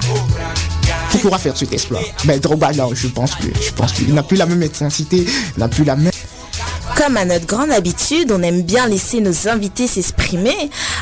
Qui 1.10 1.18
pourra 1.18 1.38
faire 1.38 1.56
cet 1.56 1.72
exploit. 1.72 2.00
Mais 2.24 2.38
Drogba, 2.38 2.72
non, 2.72 2.90
je 2.94 3.08
pense 3.08 3.34
plus. 3.36 3.52
Je 3.60 3.72
pense 3.72 3.92
plus. 3.92 4.06
Il 4.08 4.14
n'a 4.14 4.22
plus 4.22 4.36
la 4.36 4.46
même 4.46 4.62
intensité, 4.62 5.26
il 5.56 5.60
n'a 5.60 5.68
plus 5.68 5.84
la 5.84 5.96
même. 5.96 6.12
Comme 6.96 7.16
à 7.16 7.24
notre 7.24 7.46
grande 7.46 7.70
habitude, 7.70 8.32
on 8.32 8.42
aime 8.42 8.62
bien 8.62 8.88
laisser 8.88 9.20
nos 9.20 9.48
invités 9.48 9.86
s'exprimer. 9.86 10.56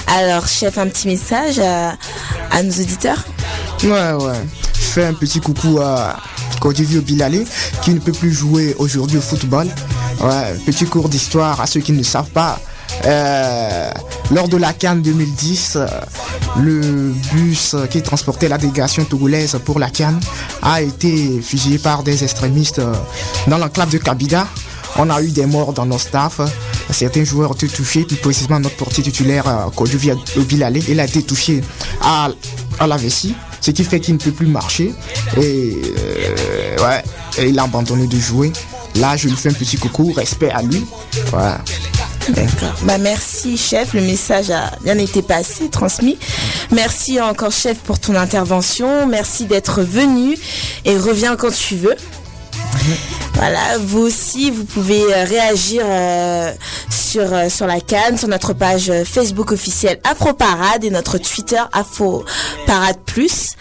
Alors, 0.07 0.47
chef, 0.47 0.79
un 0.79 0.89
petit 0.89 1.09
message 1.09 1.59
à, 1.59 1.97
à 2.51 2.63
nos 2.63 2.73
auditeurs 2.73 3.25
Ouais, 3.83 4.13
ouais. 4.13 4.41
Je 4.75 4.85
fais 4.85 5.05
un 5.07 5.15
petit 5.15 5.41
coucou 5.41 5.79
à 5.81 6.17
Kodivio 6.61 7.01
Bilale 7.03 7.45
qui 7.83 7.91
ne 7.91 7.99
peut 7.99 8.13
plus 8.13 8.33
jouer 8.33 8.75
aujourd'hui 8.79 9.19
au 9.19 9.21
football. 9.21 9.69
Ouais, 10.21 10.55
petit 10.65 10.87
cours 10.87 11.09
d'histoire 11.09 11.61
à 11.61 11.67
ceux 11.67 11.81
qui 11.81 11.93
ne 11.93 12.03
savent 12.03 12.31
pas. 12.31 12.59
Euh, 13.05 13.91
lors 14.31 14.49
de 14.49 14.57
la 14.57 14.73
Cannes 14.73 15.03
2010, 15.03 15.77
euh, 15.77 15.87
le 16.59 17.13
bus 17.33 17.77
qui 17.91 18.03
transportait 18.03 18.49
la 18.49 18.59
délégation 18.59 19.05
togolaise 19.05 19.59
pour 19.65 19.79
la 19.79 19.91
Cannes 19.91 20.21
a 20.63 20.81
été 20.83 21.41
fusillé 21.41 21.79
par 21.79 22.03
des 22.03 22.25
extrémistes 22.25 22.79
euh, 22.79 22.95
dans 23.49 23.59
l'enclave 23.59 23.91
de 23.91 23.99
Kabida. 23.99 24.47
On 24.97 25.11
a 25.11 25.21
eu 25.21 25.29
des 25.31 25.47
morts 25.47 25.73
dans 25.73 25.85
nos 25.85 25.99
staffs. 25.99 26.41
Certains 26.91 27.25
joueurs 27.25 27.51
ont 27.51 27.55
été 27.55 27.69
touchés, 27.69 28.05
plus 28.05 28.17
précisément 28.17 28.59
notre 28.59 28.77
portier 28.77 29.03
titulaire, 29.03 29.47
euh, 29.47 29.71
Kodivio 29.75 30.17
Bilale, 30.49 30.79
il 30.89 30.99
a 30.99 31.05
été 31.05 31.23
touché 31.23 31.61
à, 32.01 32.31
à 32.79 32.87
la 32.87 32.97
vessie, 32.97 33.35
ce 33.61 33.71
qui 33.73 33.85
fait 33.85 34.01
qu'il 34.01 34.15
ne 34.15 34.19
peut 34.19 34.31
plus 34.31 34.47
marcher. 34.47 34.95
Et 35.37 35.77
ouais, 36.81 37.05
et 37.39 37.49
il 37.49 37.59
a 37.59 37.65
abandonné 37.65 38.07
de 38.07 38.19
jouer. 38.19 38.53
Là, 38.99 39.17
je 39.17 39.29
lui 39.29 39.37
fais 39.37 39.51
un 39.51 39.55
petit 39.55 39.77
coucou, 39.77 40.13
respect 40.13 40.51
à 40.51 40.63
lui. 40.63 40.85
Ouais. 41.33 41.53
D'accord. 42.29 42.75
Bah 42.83 42.99
merci 42.99 43.57
chef, 43.57 43.95
le 43.95 44.01
message 44.01 44.51
a 44.51 44.73
bien 44.83 44.99
été 44.99 45.23
passé, 45.23 45.69
transmis. 45.69 46.19
Merci 46.73 47.21
encore 47.21 47.53
chef 47.53 47.79
pour 47.79 48.01
ton 48.01 48.17
intervention. 48.17 49.07
Merci 49.07 49.45
d'être 49.45 49.83
venu 49.83 50.37
et 50.85 50.97
reviens 50.97 51.37
quand 51.37 51.53
tu 51.53 51.77
veux. 51.77 51.97
Voilà, 53.35 53.79
vous 53.79 54.01
aussi, 54.01 54.51
vous 54.51 54.65
pouvez 54.65 55.03
euh, 55.03 55.25
réagir 55.25 55.83
euh, 55.85 56.53
sur, 56.91 57.33
euh, 57.33 57.49
sur 57.51 57.67
la 57.67 57.81
canne, 57.81 58.17
sur 58.17 58.29
notre 58.29 58.55
page 58.55 58.91
Facebook 59.05 59.53
officielle 59.53 60.01
Afro 60.11 60.33
Parade 60.33 60.85
et 60.85 60.91
notre 60.91 61.19
Twitter 61.19 61.61
Afro 61.73 62.25
Parade 62.67 62.99
Plus. 63.05 63.56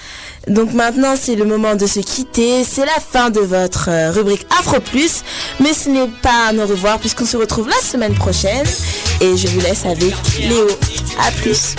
Donc 0.47 0.73
maintenant, 0.73 1.15
c'est 1.19 1.35
le 1.35 1.45
moment 1.45 1.75
de 1.75 1.87
se 1.87 1.99
quitter. 1.99 2.63
C'est 2.63 2.85
la 2.85 2.99
fin 2.99 3.29
de 3.29 3.39
votre 3.39 3.89
euh, 3.89 4.11
rubrique 4.11 4.45
Afro 4.59 4.79
Plus. 4.79 5.23
Mais 5.59 5.73
ce 5.73 5.89
n'est 5.89 6.07
pas 6.21 6.49
un 6.51 6.59
au 6.59 6.67
revoir 6.67 6.99
puisqu'on 6.99 7.25
se 7.25 7.37
retrouve 7.37 7.67
la 7.67 7.81
semaine 7.81 8.13
prochaine. 8.13 8.65
Et 9.21 9.37
je 9.37 9.47
vous 9.47 9.59
laisse 9.61 9.85
avec 9.85 10.13
Léo. 10.39 10.67
À 11.19 11.31
plus. 11.31 11.75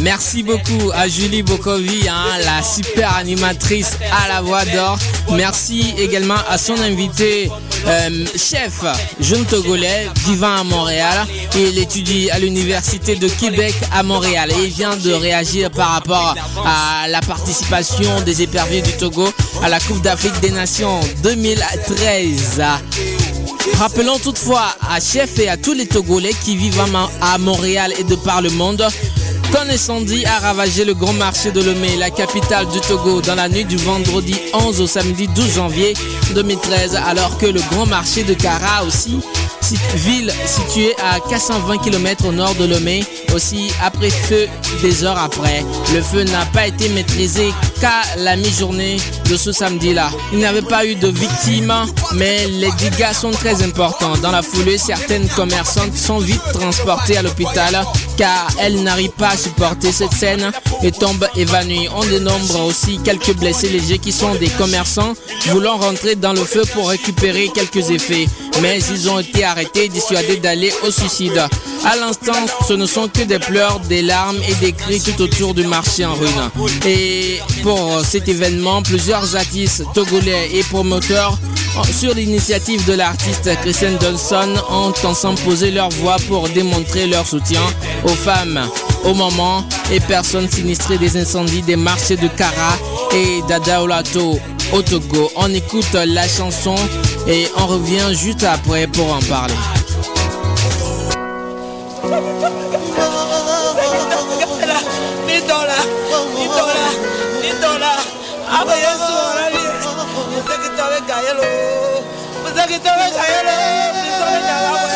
Merci 0.00 0.42
beaucoup 0.42 0.90
à 0.94 1.08
Julie 1.08 1.42
Bokovi, 1.42 2.08
hein, 2.08 2.38
la 2.44 2.62
super 2.62 3.16
animatrice 3.16 3.98
à 4.10 4.28
la 4.28 4.40
voix 4.40 4.64
d'or. 4.64 4.98
Merci 5.32 5.94
également 5.98 6.38
à 6.48 6.56
son 6.58 6.78
invité, 6.80 7.50
euh, 7.86 8.24
chef, 8.36 8.82
jeune 9.20 9.44
Togolais, 9.44 10.08
vivant 10.26 10.56
à 10.56 10.64
Montréal. 10.64 11.26
Il 11.54 11.78
étudie 11.78 12.30
à 12.30 12.38
l'Université 12.38 13.16
de 13.16 13.28
Québec 13.28 13.74
à 13.92 14.02
Montréal 14.02 14.50
et 14.50 14.64
il 14.64 14.70
vient 14.70 14.96
de 14.96 15.12
réagir 15.12 15.70
par 15.70 15.90
rapport 15.90 16.34
à 16.64 17.06
la 17.08 17.20
participation 17.20 18.20
des 18.22 18.42
éperviers 18.42 18.82
du 18.82 18.92
Togo 18.92 19.28
à 19.62 19.68
la 19.68 19.78
Coupe 19.80 20.00
d'Afrique 20.02 20.38
des 20.40 20.50
Nations 20.50 21.00
2013. 21.22 22.62
Rappelons 23.78 24.18
toutefois 24.18 24.74
à 24.88 25.00
Chef 25.00 25.38
et 25.38 25.48
à 25.48 25.56
tous 25.56 25.72
les 25.74 25.86
Togolais 25.86 26.34
qui 26.44 26.56
vivent 26.56 26.82
à 27.20 27.38
Montréal 27.38 27.92
et 27.98 28.04
de 28.04 28.14
par 28.14 28.42
le 28.42 28.50
monde 28.50 28.86
qu'un 29.52 29.68
incendie 29.68 30.24
a 30.26 30.38
ravagé 30.38 30.84
le 30.84 30.94
grand 30.94 31.12
marché 31.12 31.50
de 31.52 31.62
Lomé, 31.62 31.96
la 31.96 32.10
capitale 32.10 32.66
du 32.68 32.80
Togo, 32.80 33.20
dans 33.20 33.34
la 33.34 33.48
nuit 33.48 33.64
du 33.64 33.76
vendredi 33.76 34.34
11 34.52 34.80
au 34.80 34.86
samedi 34.86 35.28
12 35.28 35.54
janvier 35.54 35.94
2013, 36.34 36.96
alors 37.06 37.36
que 37.38 37.46
le 37.46 37.60
grand 37.70 37.86
marché 37.86 38.22
de 38.22 38.34
Kara 38.34 38.84
aussi, 38.84 39.18
si- 39.60 39.76
ville 39.96 40.32
située 40.46 40.94
à 41.02 41.18
420 41.20 41.78
km 41.78 42.26
au 42.26 42.32
nord 42.32 42.54
de 42.56 42.64
Lomé, 42.66 43.04
Aussi, 43.32 43.70
après 43.80 44.10
feu, 44.10 44.48
des 44.82 45.04
heures 45.04 45.16
après, 45.16 45.64
le 45.94 46.02
feu 46.02 46.24
n'a 46.24 46.44
pas 46.46 46.66
été 46.66 46.88
maîtrisé 46.88 47.52
qu'à 47.80 48.02
la 48.18 48.34
mi-journée 48.34 48.96
de 49.28 49.36
ce 49.36 49.52
samedi-là. 49.52 50.10
Il 50.32 50.38
n'y 50.38 50.46
avait 50.46 50.62
pas 50.62 50.84
eu 50.84 50.96
de 50.96 51.06
victimes, 51.06 51.72
mais 52.14 52.48
les 52.48 52.72
dégâts 52.72 53.12
sont 53.12 53.30
très 53.30 53.62
importants. 53.62 54.16
Dans 54.20 54.32
la 54.32 54.42
foulée, 54.42 54.78
certaines 54.78 55.28
commerçantes 55.28 55.96
sont 55.96 56.18
vite 56.18 56.42
transportées 56.52 57.18
à 57.18 57.22
l'hôpital 57.22 57.84
car 58.16 58.48
elles 58.58 58.82
n'arrivent 58.82 59.10
pas 59.16 59.28
à 59.28 59.36
supporter 59.40 59.92
cette 59.92 60.12
scène 60.12 60.52
et 60.82 60.92
tombent 60.92 61.28
évanouies. 61.36 61.88
On 61.96 62.04
dénombre 62.04 62.66
aussi 62.66 62.98
quelques 63.04 63.34
blessés 63.34 63.68
légers 63.68 63.98
qui 63.98 64.12
sont 64.12 64.34
des 64.34 64.48
commerçants 64.48 65.14
voulant 65.48 65.78
rentrer 65.78 66.14
dans 66.14 66.32
le 66.32 66.44
feu 66.44 66.62
pour 66.74 66.88
récupérer 66.90 67.48
quelques 67.54 67.90
effets. 67.90 68.26
Mais 68.62 68.78
ils 68.90 69.08
ont 69.08 69.18
été 69.18 69.44
arrêtés 69.44 69.86
et 69.86 69.88
dissuadés 69.88 70.36
d'aller 70.36 70.72
au 70.86 70.90
suicide. 70.90 71.42
À 71.84 71.96
l'instant, 71.96 72.46
ce 72.68 72.74
ne 72.74 72.84
sont 72.84 73.08
que 73.08 73.22
des 73.22 73.38
pleurs, 73.38 73.80
des 73.80 74.02
larmes 74.02 74.38
et 74.46 74.54
des 74.56 74.72
cris 74.72 75.00
tout 75.00 75.20
autour 75.22 75.54
du 75.54 75.64
marché 75.64 76.04
en 76.04 76.14
ruine. 76.14 76.50
Et 76.86 77.38
pour 77.62 78.02
cet 78.04 78.28
événement, 78.28 78.82
plusieurs 78.82 79.34
artistes 79.34 79.84
togolais 79.94 80.50
et 80.52 80.62
promoteurs, 80.64 81.38
sur 81.98 82.14
l'initiative 82.14 82.84
de 82.86 82.92
l'artiste 82.94 83.48
Christian 83.62 83.98
Johnson, 84.00 84.54
ont 84.68 84.92
ensemble 85.06 85.38
posé 85.40 85.70
leur 85.70 85.88
voix 85.88 86.16
pour 86.28 86.48
démontrer 86.50 87.06
leur 87.06 87.26
soutien 87.26 87.62
aux 88.04 88.08
femmes 88.08 88.68
au 89.04 89.14
moment 89.14 89.64
et 89.92 90.00
personnes 90.00 90.48
sinistrées 90.48 90.98
des 90.98 91.16
incendies 91.16 91.62
des 91.62 91.76
marchés 91.76 92.16
de 92.16 92.28
Kara 92.28 92.76
et 93.14 93.42
d'Adaolato 93.48 94.38
au 94.72 94.82
Togo. 94.82 95.30
On 95.36 95.52
écoute 95.52 95.92
la 95.92 96.26
chanson 96.28 96.74
et 97.26 97.46
on 97.56 97.66
revient 97.66 98.14
juste 98.14 98.44
après 98.44 98.86
pour 98.86 99.12
en 99.12 99.20
parler. 99.20 99.54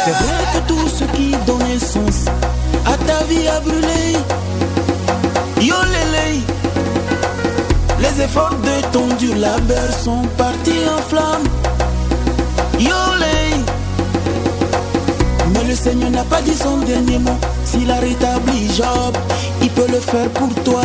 C'est 0.04 0.10
vrai 0.10 0.44
que 0.52 0.68
tout 0.68 0.88
ce 0.88 1.04
qui 1.16 1.30
donne 1.46 1.80
sens 1.80 2.26
à 2.87 2.97
ta 2.97 3.25
vie 3.25 3.47
a 3.49 3.61
brûlé. 3.61 4.16
Yo 5.61 5.77
lélé, 5.94 6.42
les 8.01 8.23
efforts 8.23 8.51
de 8.51 8.92
ton 8.92 9.07
dur 9.18 9.37
labeur 9.37 9.92
sont 10.03 10.23
partis 10.37 10.83
en 10.97 11.03
flammes. 11.03 11.49
Yo 12.79 13.01
lé, 13.18 13.57
mais 15.53 15.64
le 15.68 15.75
Seigneur 15.75 16.11
n'a 16.11 16.25
pas 16.25 16.42
dit 16.42 16.55
son 16.55 16.79
dernier 16.79 17.18
mot. 17.18 17.38
S'il 17.64 17.90
a 17.90 17.97
rétabli 17.97 18.68
Job, 18.77 19.16
il 19.62 19.70
peut 19.70 19.87
le 19.90 20.01
faire 20.01 20.29
pour 20.31 20.53
toi. 20.64 20.83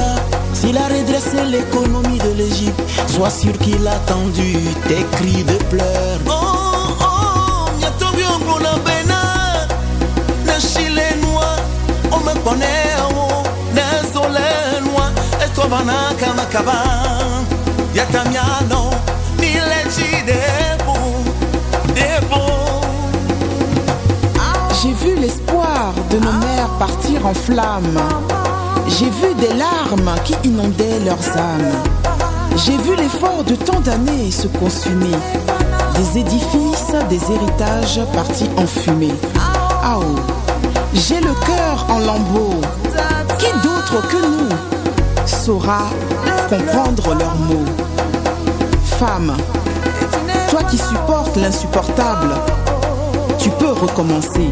S'il 0.53 0.77
a 0.77 0.87
redressé 0.87 1.43
l'économie 1.49 2.17
de 2.17 2.31
l'Égypte, 2.37 2.81
sois 3.07 3.29
sûr 3.29 3.53
qu'il 3.59 3.85
a 3.87 3.95
tendu 4.07 4.53
tes 4.87 5.05
cris 5.17 5.43
de 5.43 5.57
pleurs. 5.65 6.19
J'ai 24.81 24.93
vu 24.93 25.15
l'espoir 25.15 25.93
de 26.09 26.17
nos 26.17 26.31
mères 26.31 26.69
partir 26.79 27.25
en 27.25 27.33
flammes. 27.33 27.99
J'ai 28.87 29.09
vu 29.09 29.33
des 29.39 29.53
larmes 29.53 30.15
qui 30.23 30.35
inondaient 30.43 30.99
leurs 31.05 31.37
âmes. 31.37 31.73
J'ai 32.55 32.77
vu 32.77 32.95
l'effort 32.95 33.43
de 33.45 33.55
tant 33.55 33.79
d'années 33.79 34.31
se 34.31 34.47
consumer. 34.47 35.17
Des 35.95 36.19
édifices, 36.19 36.93
des 37.09 37.21
héritages 37.31 38.01
partis 38.13 38.49
en 38.57 38.65
fumée. 38.65 39.13
Ah 39.83 39.99
oh, 39.99 40.15
j'ai 40.93 41.19
le 41.19 41.33
cœur 41.45 41.85
en 41.89 41.99
lambeaux. 41.99 42.61
Qui 43.37 43.51
d'autre 43.61 44.07
que 44.07 44.17
nous 44.17 44.78
saura 45.29 45.89
comprendre 46.49 47.15
leurs 47.15 47.35
mots 47.35 47.65
Femme, 48.99 49.37
toi 50.49 50.63
qui 50.63 50.77
supportes 50.77 51.37
l'insupportable, 51.37 52.35
tu 53.37 53.49
peux 53.51 53.71
recommencer. 53.71 54.49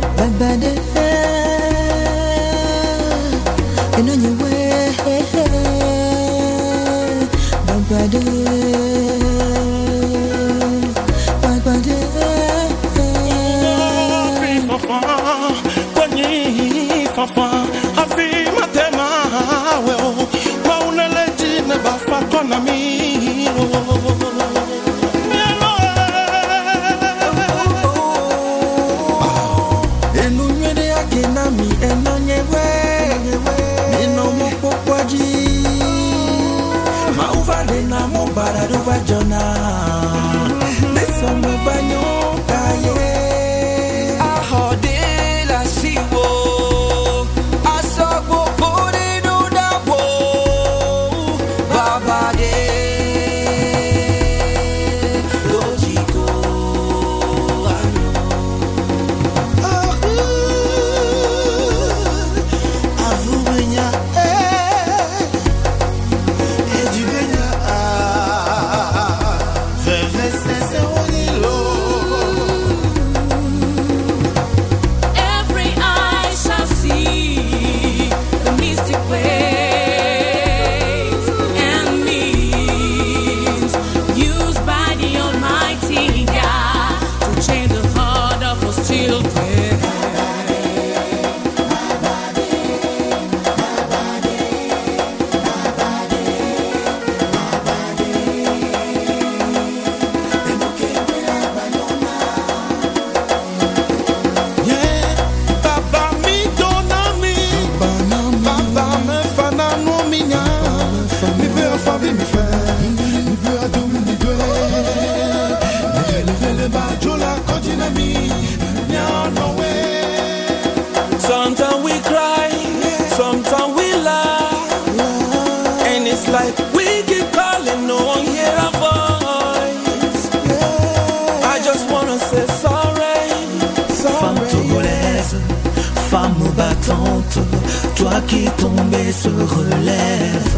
Battante, 137.27 137.95
toi 137.95 138.21
qui 138.27 138.45
tombée 138.57 139.11
se 139.11 139.27
relève, 139.29 140.55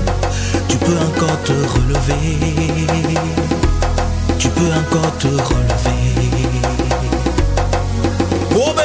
tu 0.68 0.78
peux 0.78 0.98
encore 0.98 1.42
te 1.44 1.52
relever, 1.52 2.38
tu 4.38 4.50
peux 4.50 4.62
encore 4.64 5.18
te 5.18 5.28
relever. 5.28 5.90
Bobe, 8.52 8.82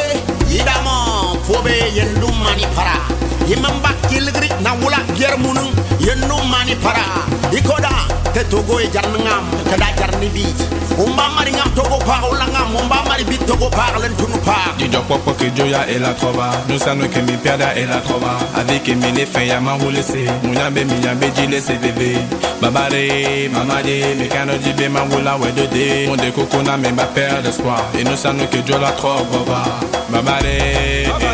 yidama, 0.49 1.37
fobe 1.45 1.74
yendum 1.95 2.35
mani 2.45 2.66
para. 2.74 3.14
yimamba 3.49 3.91
kilgri 4.09 4.49
na 4.62 4.72
wula 4.74 4.99
germunun 5.18 5.70
yennu 6.01 6.37
mani 6.51 6.74
para 6.76 7.05
ikoda 7.53 7.91
te 8.32 8.45
togo 8.45 8.80
e 8.80 8.89
jarningam 8.95 9.45
kada 9.70 9.87
jarni 9.99 10.28
bit 10.32 10.59
umba 10.99 11.29
mari 11.37 11.51
ngam 11.53 11.71
togo 11.75 11.99
pa 11.99 12.21
wula 12.29 12.47
ngam 12.47 12.77
umba 12.77 13.03
mari 13.09 13.25
bit 13.25 13.45
togo 13.47 13.69
pa 13.71 13.93
len 14.01 14.15
tunu 14.17 14.39
pa 14.45 14.73
Di 14.77 14.89
gio 14.89 15.03
poco 15.03 15.35
che 15.35 15.53
gioia 15.53 15.85
e 15.87 15.99
la 15.99 16.13
trova 16.13 16.51
Non 16.67 16.79
sanno 16.79 17.09
che 17.09 17.21
mi 17.23 17.37
piada 17.37 17.73
e 17.73 17.87
la 17.87 18.01
trova 18.01 18.37
Avec 18.55 18.89
me 18.89 19.11
le 19.13 19.27
fin 19.27 19.47
ya 19.47 19.61
ma 19.61 19.77
roule 19.77 20.03
se 20.03 20.25
Munyambe 20.43 20.85
minyambe 20.85 21.31
jile 21.33 21.61
se 21.61 21.75
bébé 21.75 22.19
Babare, 22.61 23.49
mamade 23.51 24.15
Me 24.17 24.27
cano 24.27 24.57
di 24.57 24.73
be 24.73 24.89
ma 24.89 25.03
wula 25.03 25.37
we 25.37 25.53
de 25.53 25.69
de. 25.69 26.07
Mon 26.07 26.17
de 26.17 26.31
coco 26.33 26.63
na 26.63 26.77
me 26.77 26.91
ba 26.93 27.05
perdre 27.05 27.43
d'espoir 27.43 27.83
Et 27.99 28.05
nous 28.05 28.17
sanno 28.17 28.47
che 28.49 28.63
gio 28.63 28.79
la 28.79 28.91
trova 28.93 29.63
Babare, 30.09 31.07
babare 31.09 31.34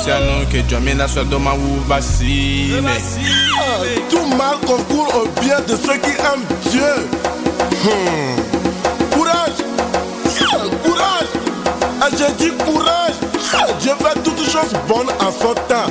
Et 0.00 0.06
nous 0.06 0.06
sanno 0.06 0.46
che 0.48 0.64
gio 0.66 0.80
me 0.80 0.94
la 0.94 1.06
sua 1.06 1.24
doma 1.24 1.52
ou 1.52 1.80
vacine 1.86 2.82
Tout 4.08 4.26
mal 4.36 4.56
concourt 4.66 5.12
au 5.14 5.40
bien 5.40 5.60
de 5.66 5.76
ceux 5.76 5.98
qui 5.98 6.10
aiment 6.10 6.44
Dieu. 6.70 7.08
Hmm. 7.84 8.36
Courage. 9.10 9.60
Courage. 10.84 11.28
Ah, 12.00 12.08
J'ai 12.16 12.32
dit 12.34 12.52
courage. 12.64 13.14
Dieu 13.80 13.92
fait 13.98 14.22
toutes 14.22 14.44
choses 14.48 14.72
bonnes 14.88 15.10
en 15.20 15.30
son 15.30 15.54
temps. 15.68 15.90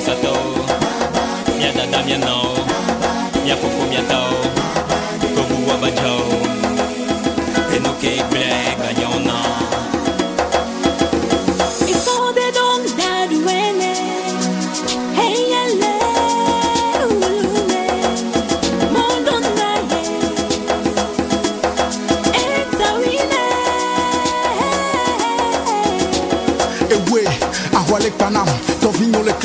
Eurosato, 0.00 0.32
Mia 1.58 1.72
dada 1.72 2.02
mia 2.04 2.16
no, 2.16 2.54
Mia 3.44 3.54
fufu 3.56 3.86
mia 3.90 4.02
tau, 4.08 4.32
Kobu 5.34 5.68
wabajo, 5.68 6.39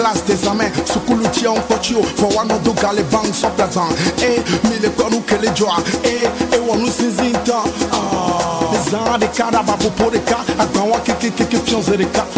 tovinyo 0.05 0.13
le 0.13 0.21
classe 0.21 0.25
des 0.25 0.47
amens 0.47 0.71
sukulu 0.85 1.27
tia 1.31 1.49
nkpɔtsi 1.51 1.95
o 1.95 2.01
fɔ 2.03 2.35
wano 2.35 2.57
do 2.63 2.73
gale 2.73 3.03
bang 3.11 3.31
sɔpla 3.31 3.67
ban 3.73 3.89
e 4.21 4.41
mi 4.67 4.79
le 4.79 4.89
kɔnu 4.89 5.21
kele 5.25 5.47
jɔa 5.55 5.83
e 6.03 6.25
e 6.55 6.57
wɔnu 6.59 6.87
sinzin 6.89 7.33
tán 7.43 7.63
zan 8.89 9.19
de 9.19 9.27
ka 9.27 9.49
daba 9.51 9.73
popo 9.77 10.09
de 10.09 10.19
ka 10.19 10.37
agban 10.59 10.89
wa 10.89 10.99
kekekeke 10.99 11.57
fiɔnze 11.65 11.97
de 11.97 12.05
ka. 12.05 12.34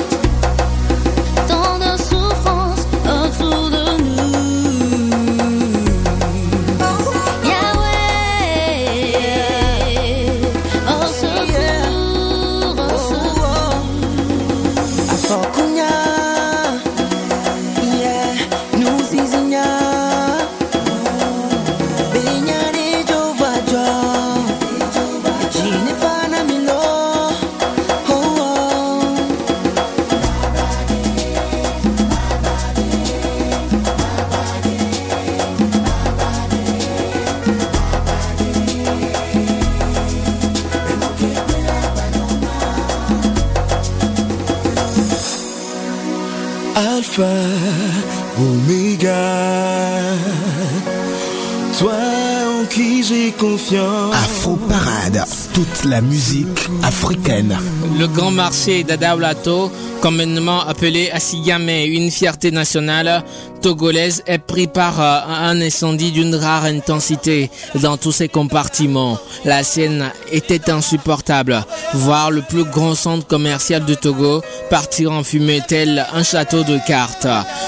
Musique 56.02 56.70
africaine. 56.84 57.58
Le 58.00 58.08
grand 58.08 58.32
marché 58.32 58.84
d'Adaolato, 58.84 59.72
communément 60.02 60.62
appelé 60.62 61.10
Asigame, 61.12 61.70
une 61.70 62.12
fierté 62.12 62.52
nationale 62.52 63.24
togolaise, 63.62 64.24
est 64.26 64.40
par 64.66 65.00
euh, 65.00 65.20
un 65.28 65.62
incendie 65.62 66.12
d'une 66.12 66.34
rare 66.34 66.66
intensité 66.66 67.52
dans 67.76 67.98
tous 67.98 68.12
ses 68.12 68.28
compartiments. 68.28 69.20
La 69.46 69.64
scène 69.64 70.06
était 70.32 70.72
insupportable. 70.72 71.64
Voir 71.94 72.32
le 72.32 72.42
plus 72.42 72.64
grand 72.64 72.96
centre 72.96 73.28
commercial 73.28 73.86
de 73.86 73.94
Togo 73.94 74.42
partir 74.72 75.12
en 75.12 75.24
fumée 75.24 75.62
tel 75.68 76.06
un 76.14 76.24
château 76.24 76.64
de 76.64 76.80
cartes. 76.88 77.28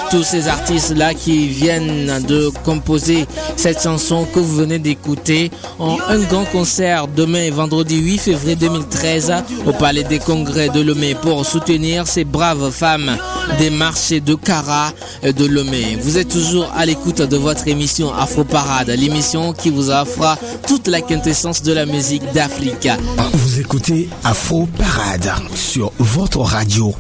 Tous 0.09 0.23
ces 0.23 0.47
artistes-là 0.47 1.13
qui 1.13 1.47
viennent 1.47 2.23
de 2.27 2.49
composer 2.63 3.27
cette 3.55 3.83
chanson 3.83 4.25
que 4.25 4.39
vous 4.39 4.55
venez 4.55 4.79
d'écouter 4.79 5.51
ont 5.77 5.97
un 6.07 6.19
grand 6.19 6.45
concert 6.45 7.07
demain 7.07 7.43
et 7.43 7.51
vendredi 7.51 7.97
8 7.99 8.17
février 8.17 8.55
2013 8.55 9.33
au 9.67 9.73
Palais 9.73 10.03
des 10.03 10.19
Congrès 10.19 10.69
de 10.69 10.81
Lomé 10.81 11.15
pour 11.15 11.45
soutenir 11.45 12.07
ces 12.07 12.23
braves 12.23 12.71
femmes 12.71 13.17
des 13.59 13.69
marchés 13.69 14.21
de 14.21 14.35
Cara 14.35 14.91
et 15.23 15.33
de 15.33 15.45
Lomé. 15.45 15.97
Vous 16.01 16.17
êtes 16.17 16.29
toujours 16.29 16.71
à 16.80 16.86
l'écoute 16.86 17.21
de 17.21 17.36
votre 17.36 17.67
émission 17.67 18.13
Afro 18.13 18.45
Parade, 18.45 18.88
l'émission 18.88 19.51
qui 19.51 19.69
vous 19.69 19.89
offre 19.89 20.38
toute 20.65 20.88
la 20.88 21.01
quintessence 21.01 21.61
de 21.61 21.73
la 21.73 21.86
musique 21.86 22.23
d'Afrique. 22.32 22.88
Vous 23.34 23.59
écoutez 23.59 24.07
Afro 24.23 24.65
Parade 24.77 25.30
sur 25.55 25.91
votre 25.99 26.39
radio. 26.39 26.95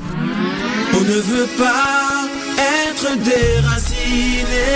On 0.93 0.99
ne 0.99 1.21
veut 1.21 1.47
pas 1.57 2.27
être 2.57 3.17
déraciné. 3.23 4.67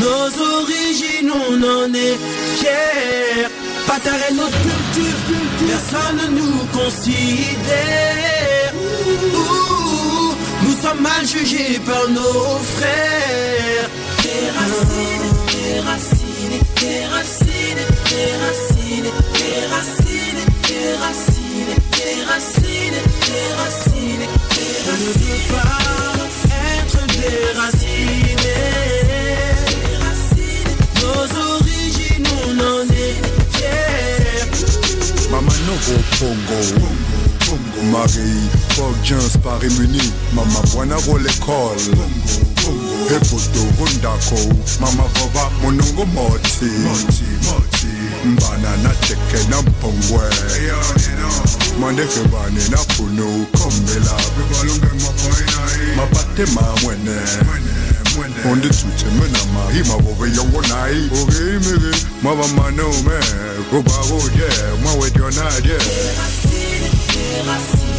Nos 0.00 0.26
origines, 0.60 1.30
on 1.30 1.62
en 1.62 1.94
est 1.94 2.18
fiers. 2.58 3.46
Partager 3.86 4.34
notre 4.34 4.50
culture, 4.50 5.14
personne 5.64 6.16
ne 6.34 6.40
nous 6.40 6.66
considère. 6.72 8.63
Mal 10.92 11.26
jugés 11.26 11.80
par 11.80 12.08
nos 12.10 12.58
frères. 12.76 13.88
Déraciné, 14.22 15.30
déraciné, 15.50 16.58
déraciné, 16.78 17.82
déraciné, 18.10 19.10
déraciné, 19.32 20.42
déraciné, 20.68 21.74
déraciné, 21.96 23.00
déraciné, 23.26 24.28
On 24.86 24.92
ne 24.92 25.08
veut 25.18 25.42
pas 25.50 25.80
être 26.76 27.02
déraciné. 27.18 28.54
Nos 31.00 31.26
origines, 31.54 32.28
on 32.46 32.60
en 32.60 32.84
est 32.90 33.18
fiers. 33.56 35.30
Mama 35.30 35.54
no 35.66 35.74
go 35.88 37.13
Marie, 37.90 38.48
Pog 38.76 38.94
Jones 39.02 39.36
Paris 39.38 39.78
Muni 39.78 40.00
Mama 40.32 40.60
Buana 40.72 40.96
go 41.06 41.18
l'école 41.18 41.76
Epoto 43.10 43.62
Hondako 43.78 44.38
Mama 44.80 45.04
Baba 45.14 45.50
Monongo 45.62 46.06
Moti 46.14 46.70
Moti 46.82 47.24
banana 48.24 48.90
cheke 49.06 49.48
na 49.50 49.62
mpongwe. 49.62 50.24
Mandeke 51.80 52.20
bane 52.32 52.68
na 52.70 52.78
puno 52.96 53.46
kombela. 53.52 54.16
Mapate 55.96 56.46
ma 56.54 56.62
mwene. 56.82 57.20
Onde 58.50 58.68
tute 58.68 59.06
mena 59.18 59.44
mahi 59.52 59.82
mabobe 59.82 60.28
yongo 60.36 60.60
nai 60.62 61.10
oge 61.22 61.56
imege 61.56 61.96
maba 62.22 62.48
mano 62.48 62.88
me. 62.88 63.20
Kubago 63.70 64.22
je 64.30 64.48
mawe 64.84 65.10
jona 65.10 65.50
je 67.14 67.42
On 67.42 67.93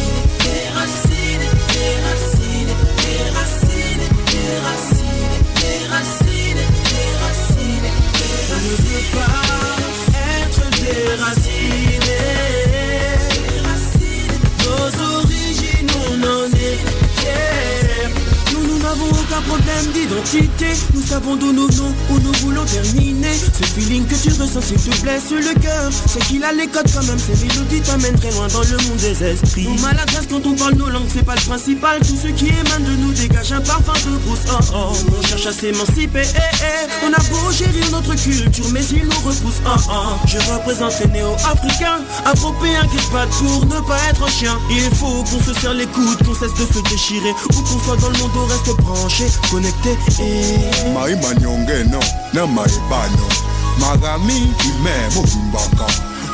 Nous 20.92 21.02
savons 21.02 21.36
d'où 21.36 21.52
nous 21.52 21.68
venons, 21.68 21.94
où 22.10 22.18
nous 22.18 22.32
voulons 22.40 22.64
terminer. 22.64 23.32
Ce 23.32 23.62
feeling 23.62 24.04
que 24.06 24.16
tu 24.16 24.30
ressens, 24.30 24.60
s'il 24.60 24.76
te 24.76 24.90
sur 24.90 25.36
le 25.36 25.60
cœur. 25.60 25.90
C'est 26.08 26.18
qu'il 26.24 26.42
a 26.42 26.52
les 26.52 26.66
codes 26.66 26.90
quand 26.92 27.04
même. 27.04 27.18
Ces 27.18 27.46
mélodies 27.46 27.80
t'amènent 27.82 28.18
très 28.18 28.32
loin 28.32 28.48
dans 28.48 28.62
le 28.62 28.76
monde 28.88 28.96
des 28.98 29.22
esprits. 29.22 29.68
Nos 29.68 29.80
maladresses 29.80 30.26
quand 30.28 30.44
on 30.44 30.54
parle 30.54 30.74
nos 30.74 30.88
langues, 30.88 31.06
c'est 31.14 31.24
pas 31.24 31.36
le 31.36 31.40
principal. 31.42 32.00
Tout 32.00 32.16
ce 32.20 32.26
qui 32.28 32.48
émane 32.48 32.82
de 32.82 32.96
nous 33.02 33.12
dégage 33.12 33.52
un 33.52 33.60
parfum 33.60 33.92
de 33.92 34.16
brousse. 34.24 34.40
Oh 34.50 34.58
oh, 34.74 34.92
on 35.16 35.26
cherche 35.28 35.46
à 35.46 35.52
s'émanciper. 35.52 36.22
Eh 36.24 36.38
eh, 36.40 37.06
on 37.06 37.12
a 37.12 37.22
beau 37.30 37.52
chérir 37.52 37.88
notre 37.92 38.16
culture, 38.16 38.66
mais 38.72 38.84
il 38.90 39.04
nous 39.04 39.20
repousse. 39.28 39.62
Oh 39.64 39.78
oh, 39.90 40.26
je 40.26 40.38
représente 40.38 40.98
les 41.00 41.08
néo-africains, 41.12 42.00
afropéens 42.24 42.86
qui 42.90 42.98
se 42.98 43.12
battent 43.12 43.30
pour 43.30 43.64
ne 43.64 43.80
pas 43.86 43.98
être 44.10 44.24
un 44.24 44.30
chien. 44.30 44.58
Il 44.70 44.90
faut 44.96 45.22
qu'on 45.22 45.40
se 45.40 45.54
serre 45.60 45.74
les 45.74 45.86
coudes, 45.86 46.18
qu'on 46.26 46.34
cesse 46.34 46.54
de 46.54 46.66
se 46.74 46.80
déchirer. 46.90 47.32
Où 47.54 47.62
qu'on 47.62 47.78
soit 47.78 47.96
dans 47.98 48.10
le 48.10 48.18
monde, 48.18 48.32
on 48.34 48.46
reste 48.46 48.76
branché, 48.82 49.26
connecté 49.52 49.90
et. 50.20 50.92
mai 50.94 51.14
manyonge 51.22 51.78
no 51.90 52.00
na 52.32 52.46
mai 52.46 52.74
bano 52.90 53.26
magami 53.80 54.38
ime 54.68 54.94
mobimbaka 55.14 55.86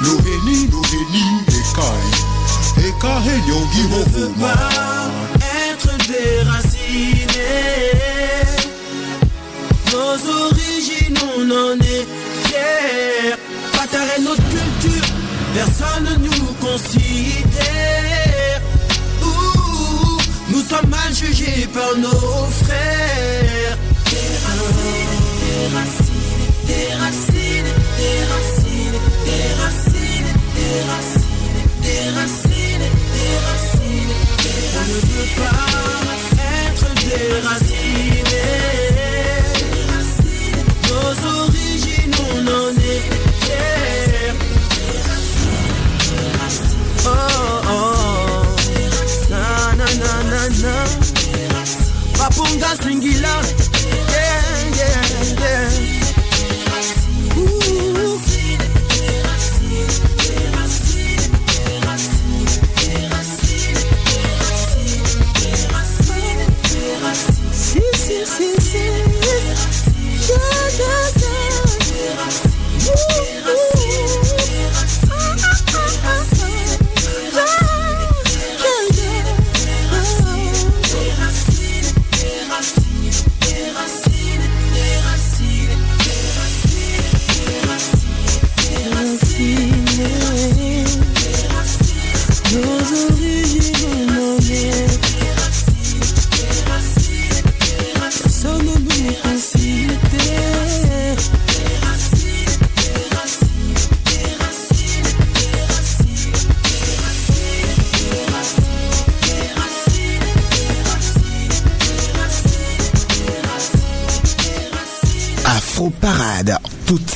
loheni 0.03 0.57
loheni 0.73 1.25
ekai 1.49 2.09
mohuma 3.91 4.55
être 5.69 5.93
déraciné. 6.07 7.53
Nos 9.93 10.21
origines, 10.47 11.19
on 11.37 11.45
en 11.51 11.75
est 11.81 12.07
fiers. 12.45 13.35
Partager 13.73 14.19
notre 14.23 14.43
culture, 14.49 15.07
personne 15.55 16.05
ne 16.05 16.15
nous 16.29 16.53
considère. 16.61 18.61
Ouh, 19.23 20.19
nous 20.51 20.63
sommes 20.63 20.89
mal 20.91 21.13
jugés 21.15 21.67
par 21.73 21.95
nos 21.97 22.47
frères. 22.65 23.52
Des 25.63 25.69
racines, 25.69 26.43
des 26.67 26.91
racines, 26.99 27.71
des 27.95 28.19
racines, 28.33 28.99
des 29.25 29.47
racines, 29.63 30.31
des 30.57 30.77
racines, 30.91 31.37
des 31.83 32.05
racines, 32.19 32.87
des 33.15 33.35
racines, 33.47 34.13
ne 34.75 34.95
veut 35.07 35.31
pas 35.39 36.19
être 36.67 36.89
déraciné. 37.07 38.45
Nos 40.89 41.15
origines, 41.39 42.15
on 42.19 42.43
en 42.49 42.75
est. 42.79 43.07
Oh, 47.05 47.11
oh, 47.69 48.45
na 49.31 49.45
na 49.77 49.87
na 50.01 50.13
na 50.31 50.43
na. 50.63 50.75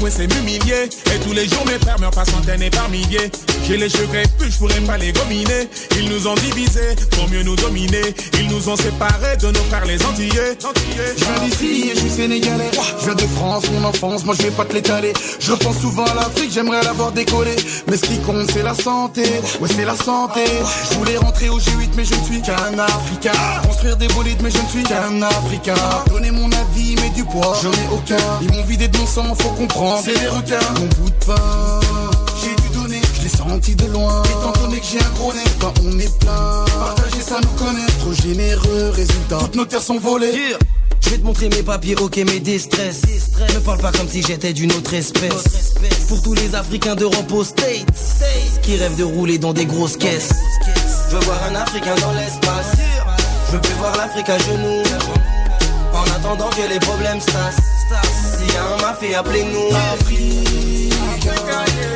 L'avouer 0.00 0.10
c'est 0.10 0.34
m'humilier. 0.34 0.88
Et 1.14 1.18
tous 1.20 1.32
les 1.32 1.46
jours, 1.46 1.64
mes 1.66 1.78
frères 1.78 2.00
meurent 2.00 2.10
par 2.10 2.26
centaines 2.26 2.62
et 2.62 2.70
par 2.70 2.88
milliers. 2.88 3.30
J'ai 3.70 3.76
les 3.76 3.88
cheveux 3.88 4.08
crépus, 4.08 4.52
je 4.52 4.58
pourrais 4.58 4.80
pas 4.80 4.98
les 4.98 5.12
gominer. 5.12 5.68
Ils 5.96 6.08
nous 6.08 6.26
ont 6.26 6.34
divisés 6.34 6.96
pour 7.12 7.28
mieux 7.28 7.44
nous 7.44 7.54
dominer. 7.54 8.02
Ils 8.40 8.48
nous 8.48 8.68
ont 8.68 8.74
séparés 8.74 9.36
de 9.40 9.46
nos 9.46 9.62
frères 9.70 9.84
les 9.84 10.04
Antillais. 10.04 10.58
Je 11.16 11.24
viens 11.24 11.44
d'ici 11.44 11.88
et 11.88 11.94
je 11.94 12.00
suis 12.00 12.10
sénégalais. 12.10 12.72
Je 12.98 13.04
viens 13.04 13.14
de 13.14 13.28
France, 13.36 13.70
mon 13.70 13.84
enfance, 13.84 14.24
moi 14.24 14.34
je 14.36 14.42
vais 14.42 14.50
pas 14.50 14.64
te 14.64 14.74
l'étaler. 14.74 15.12
Je 15.38 15.52
pense 15.52 15.78
souvent 15.78 16.04
à 16.04 16.14
l'Afrique, 16.14 16.50
j'aimerais 16.52 16.82
l'avoir 16.82 17.12
décollé. 17.12 17.54
Mais 17.86 17.96
ce 17.96 18.06
qui 18.06 18.18
compte, 18.18 18.50
c'est 18.50 18.64
la 18.64 18.74
santé. 18.74 19.22
Ouais, 19.60 19.68
c'est 19.72 19.84
la 19.84 19.94
santé. 19.94 20.42
Je 20.90 20.98
voulais 20.98 21.16
rentrer 21.18 21.48
au 21.48 21.60
G8, 21.60 21.90
mais 21.96 22.04
je 22.04 22.14
ne 22.16 22.24
suis 22.24 22.42
qu'un 22.42 22.76
Africain. 22.76 23.38
Construire 23.64 23.96
des 23.96 24.08
bolides, 24.08 24.40
mais 24.42 24.50
je 24.50 24.58
ne 24.58 24.66
suis 24.66 24.82
qu'un 24.82 25.22
Africain. 25.22 25.74
Donner 26.08 26.32
mon 26.32 26.50
avis, 26.50 26.96
mais 26.96 27.10
du 27.10 27.24
poids, 27.24 27.56
j'en 27.62 27.70
ai 27.70 27.94
aucun. 27.94 28.16
Ils 28.42 28.52
m'ont 28.52 28.64
vidé 28.64 28.88
de 28.88 28.98
mon 28.98 29.06
sang, 29.06 29.32
faut 29.38 29.50
comprendre. 29.50 30.02
C'est 30.04 30.18
des 30.18 30.26
requins. 30.26 30.58
Mon 30.74 30.86
bout 30.86 31.10
de 31.10 31.24
pain, 31.24 31.80
senti 33.60 33.74
de 33.74 33.86
loin. 33.92 34.22
Étant 34.24 34.62
donné 34.62 34.80
que 34.80 34.86
j'ai 34.86 34.98
un 34.98 35.10
gros 35.10 35.32
nez, 35.32 35.40
quand 35.60 35.74
on 35.84 35.98
est 35.98 36.18
plein. 36.18 36.64
Partager 36.78 37.20
ça 37.20 37.36
nous 37.40 37.64
connaît. 37.64 37.86
Trop 37.98 38.12
généreux, 38.12 38.90
résultat. 38.90 39.38
Toutes 39.38 39.56
nos 39.56 39.64
terres 39.64 39.82
sont 39.82 39.98
volées. 39.98 40.56
Je 41.00 41.10
vais 41.10 41.18
te 41.18 41.24
montrer 41.24 41.48
mes 41.48 41.62
papiers, 41.62 41.96
ok, 41.96 42.16
mes 42.18 42.40
déstress. 42.40 43.02
Ne 43.54 43.58
parle 43.60 43.78
pas 43.78 43.92
comme 43.92 44.08
si 44.08 44.22
j'étais 44.22 44.52
d'une 44.52 44.72
autre 44.72 44.94
espèce. 44.94 45.74
Pour 46.08 46.22
tous 46.22 46.34
les 46.34 46.54
Africains 46.54 46.94
d'Europe 46.94 47.32
aux 47.32 47.44
States, 47.44 47.86
qui 48.62 48.76
rêvent 48.76 48.96
de 48.96 49.04
rouler 49.04 49.38
dans 49.38 49.52
des 49.52 49.66
grosses 49.66 49.96
caisses. 49.96 50.30
Je 51.10 51.16
veux 51.16 51.24
voir 51.24 51.42
un 51.50 51.54
Africain 51.54 51.94
dans 52.00 52.12
l'espace. 52.12 52.72
Je 53.48 53.52
veux 53.52 53.60
plus 53.60 53.74
voir 53.74 53.96
l'Afrique 53.96 54.28
à 54.28 54.38
genoux. 54.38 54.82
En 55.92 56.04
attendant 56.16 56.50
que 56.50 56.68
les 56.68 56.78
problèmes 56.80 57.20
se 57.20 57.26
tassent. 57.26 58.38
S'il 58.38 58.54
y 58.54 58.56
a 58.56 58.64
un 58.64 58.76
mafé, 58.80 59.14
appelez-nous. 59.14 60.79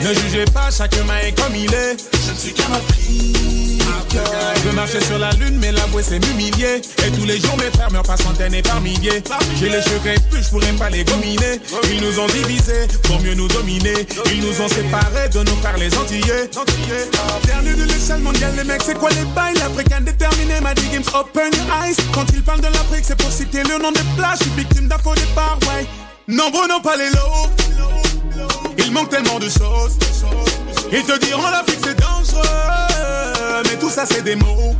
Ne 0.02 0.14
jugez 0.14 0.44
pas, 0.46 0.70
chacun 0.70 1.04
est 1.22 1.32
comme 1.32 1.54
il 1.54 1.72
est. 1.72 1.96
Je 2.26 2.32
ne 2.32 2.36
suis 2.36 2.52
qu'un 2.52 2.64
Africain. 2.64 4.24
Je 4.56 4.68
veux 4.68 4.74
marcher 4.74 5.00
sur 5.00 5.18
la 5.18 5.30
lune, 5.32 5.58
mais 5.60 5.72
l'avouer 5.72 6.02
c'est 6.02 6.18
m'humilier. 6.24 6.82
Et 7.04 7.10
tous 7.10 7.24
les 7.24 7.40
jours, 7.40 7.56
mes 7.56 7.70
frères 7.76 7.90
meurent 7.90 8.04
par 8.04 8.18
centaines 8.18 8.54
et 8.54 8.62
par 8.62 8.80
milliers. 8.80 9.22
J'ai 9.58 9.68
les 9.68 9.82
cheveux 9.82 10.14
plus, 10.30 10.42
je 10.42 10.50
pourrais 10.50 10.72
pas 10.72 10.90
les 10.90 11.04
gominer. 11.04 11.60
Ils 11.90 12.00
nous 12.00 12.20
ont 12.20 12.26
divisés 12.26 12.86
pour 13.04 13.20
mieux 13.22 13.34
nous 13.34 13.48
dominer. 13.48 14.06
Ils 14.32 14.40
nous 14.40 14.60
ont 14.60 14.68
séparés 14.68 15.28
de 15.32 15.40
nous 15.40 15.56
faire 15.56 15.76
les 15.78 15.96
Antillais. 15.96 16.50
Dernier 17.46 17.74
de 17.74 17.84
l'échelle 17.84 18.20
mondiale, 18.20 18.54
les 18.56 18.64
mecs, 18.64 18.82
c'est 18.84 18.98
quoi 18.98 19.10
les 19.10 19.24
bails? 19.34 19.54
L'Africain 19.54 20.00
déterminé 20.00 20.60
m'a 20.60 20.74
dit 20.74 20.88
Games 20.92 21.02
Open 21.14 21.50
Your 21.52 21.84
Eyes. 21.84 21.96
Quand 22.12 22.26
ils 22.32 22.42
parlent 22.42 22.60
de 22.60 22.66
l'Afrique, 22.66 23.04
c'est 23.04 23.16
pour 23.16 23.32
citer 23.32 23.62
le 23.62 23.82
nom 23.82 23.90
des 23.90 24.04
plages. 24.16 24.38
Je 24.38 24.44
suis 24.44 24.52
victime 24.52 24.86
d'infos 24.86 25.14
départ, 25.14 25.58
ouais. 25.62 25.86
Nombreux 26.28 26.68
n'ont 26.68 26.80
pas 26.80 26.96
les 26.96 27.10
lots. 27.10 28.03
Il 28.78 28.92
manque 28.92 29.10
tellement 29.10 29.38
de 29.38 29.48
choses. 29.48 29.98
Ils 30.92 31.02
te 31.02 31.18
diront 31.24 31.48
l'Afrique 31.50 31.80
c'est 31.82 31.98
dangereux, 31.98 32.42
mais 33.64 33.76
tout 33.78 33.90
ça 33.90 34.04
c'est 34.06 34.22
des 34.22 34.36
mots. 34.36 34.76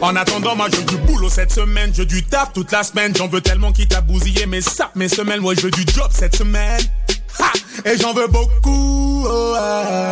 En 0.00 0.16
attendant, 0.16 0.54
moi 0.54 0.66
je 0.72 0.80
du 0.82 0.96
boulot 0.98 1.30
cette 1.30 1.52
semaine, 1.52 1.92
je 1.94 2.02
du 2.02 2.22
taf 2.22 2.52
toute 2.52 2.70
la 2.72 2.82
semaine. 2.82 3.14
J'en 3.16 3.28
veux 3.28 3.40
tellement 3.40 3.72
qui 3.72 3.86
t'a 3.86 4.00
bousillé 4.00 4.46
mes 4.46 4.60
sapes, 4.60 4.94
mes 4.96 5.08
semelles. 5.08 5.40
Moi 5.40 5.54
je 5.54 5.68
du 5.68 5.84
job 5.92 6.10
cette 6.12 6.36
semaine. 6.36 6.80
Ha! 7.40 7.52
Et 7.84 7.96
j'en 7.98 8.12
veux 8.12 8.28
beaucoup. 8.28 9.26
oh, 9.28 9.54
ah. 9.58 10.10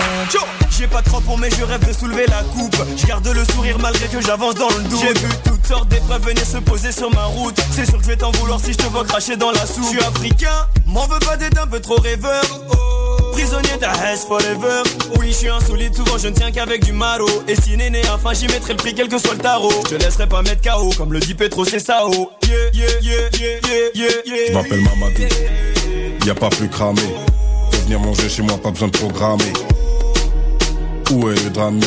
J'ai 0.83 0.89
pas 0.89 1.03
trop 1.03 1.21
pour 1.21 1.39
mais 1.39 1.49
je 1.51 1.63
rêve 1.63 1.87
de 1.87 1.93
soulever 1.93 2.27
la 2.27 2.43
coupe. 2.43 2.75
Je 2.97 3.07
garde 3.07 3.29
le 3.29 3.45
sourire 3.53 3.79
malgré 3.79 4.09
que 4.09 4.21
j'avance 4.21 4.57
dans 4.57 4.69
le 4.69 4.83
doute. 4.89 5.01
J'ai 5.01 5.13
vu 5.13 5.29
toutes 5.45 5.65
sortes 5.65 5.89
d'épreuves 5.89 6.25
venir 6.25 6.45
se 6.45 6.57
poser 6.59 6.91
sur 6.91 7.09
ma 7.15 7.25
route. 7.27 7.57
C'est 7.71 7.87
sûr 7.87 7.99
que 7.99 8.05
je 8.05 8.09
vais 8.09 8.17
t'en 8.17 8.33
vouloir 8.33 8.59
si 8.59 8.73
je 8.73 8.79
te 8.79 8.87
vois 8.87 9.05
cracher 9.05 9.37
dans 9.37 9.53
la 9.53 9.65
soupe. 9.65 9.85
Je 9.85 9.89
suis 9.91 10.01
africain, 10.01 10.67
m'en 10.87 11.07
veux 11.07 11.21
pas 11.21 11.37
d'être 11.37 11.63
un 11.63 11.69
peu 11.69 11.79
trop 11.79 12.01
rêveur. 12.01 12.43
Prisonnier 13.33 13.77
de 13.81 13.85
Hess 13.85 14.25
forever. 14.27 14.83
Oui 15.19 15.29
je 15.29 15.37
suis 15.37 15.49
insolite, 15.49 15.95
souvent 15.95 16.19
je 16.19 16.29
ne 16.29 16.35
tiens 16.35 16.51
qu'avec 16.51 16.85
du 16.85 16.93
maro 16.93 17.29
Et 17.47 17.55
si 17.55 17.77
néné 17.77 18.03
enfin 18.13 18.33
j'y 18.35 18.47
mettrai 18.47 18.73
le 18.73 18.79
prix 18.79 18.95
quel 18.95 19.09
que 19.09 19.19
soit 19.19 19.35
le 19.35 19.39
tarot. 19.41 19.71
Je 19.85 19.97
te 19.97 20.03
laisserai 20.03 20.27
pas 20.27 20.43
mettre 20.43 20.63
KO 20.63 20.91
comme 20.97 21.13
le 21.13 21.21
dit 21.21 21.35
Petro 21.35 21.65
c'est 21.65 21.79
ça 21.79 22.03
oh 22.05 22.31
Yeah 22.45 22.57
yeah 22.73 22.89
yeah 23.01 23.29
yeah 23.39 23.59
yeah 23.65 23.89
yeah 23.95 24.09
yeah 24.27 24.47
Je 24.49 24.53
m'appelle 24.53 24.81
Mamadou, 24.81 25.23
y 26.27 26.31
a 26.31 26.35
pas 26.35 26.51
plus 26.51 26.69
cramé. 26.69 27.03
Pour 27.71 27.81
venir 27.81 28.01
manger 28.01 28.29
chez 28.29 28.43
moi, 28.43 28.57
pas 28.59 28.71
besoin 28.71 28.89
de 28.89 28.97
programmer. 28.97 29.53
Où 31.11 31.29
est 31.29 31.45
le 31.45 31.51
drame, 31.51 31.81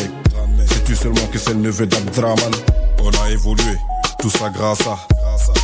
Sais-tu 0.67 0.95
seulement 0.95 1.25
que 1.31 1.39
c'est 1.39 1.53
le 1.53 1.59
neveu 1.59 1.87
d'Abdraman? 1.87 2.51
On 3.01 3.09
a 3.23 3.29
évolué, 3.31 3.77
tout 4.19 4.29
ça 4.29 4.49
grâce 4.49 4.81
à 4.81 4.97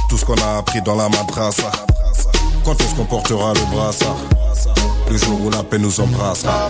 tout 0.09 0.17
ce 0.17 0.25
qu'on 0.25 0.35
a 0.35 0.57
appris 0.57 0.81
dans 0.81 0.95
la 0.95 1.09
madrasa. 1.09 1.71
Quand 2.63 2.79
est-ce 2.79 2.95
qu'on 2.95 3.05
portera 3.05 3.53
le 3.53 3.75
brassard? 3.75 4.17
Le 5.11 5.17
jour 5.17 5.41
où 5.41 5.49
la 5.49 5.61
paix 5.61 5.77
nous 5.77 5.99
embrassera. 5.99 6.69